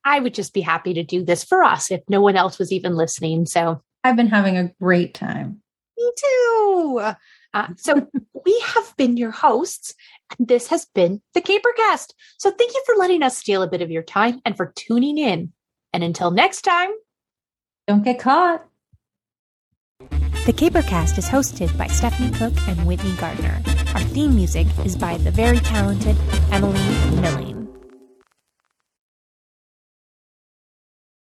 [0.04, 2.72] I would just be happy to do this for us if no one else was
[2.72, 3.46] even listening.
[3.46, 5.61] So I've been having a great time.
[6.02, 7.00] Me too.
[7.54, 8.08] Uh, so
[8.44, 9.94] we have been your hosts,
[10.38, 12.12] and this has been the Capercast.
[12.38, 15.18] So thank you for letting us steal a bit of your time and for tuning
[15.18, 15.52] in.
[15.92, 16.90] And until next time,
[17.86, 18.64] don't get caught.
[20.00, 20.22] Thank you.
[20.46, 23.62] The Capercast is hosted by Stephanie Cooke and Whitney Gardner.
[23.94, 26.16] Our theme music is by the very talented
[26.50, 26.80] Emily
[27.20, 27.61] Milling.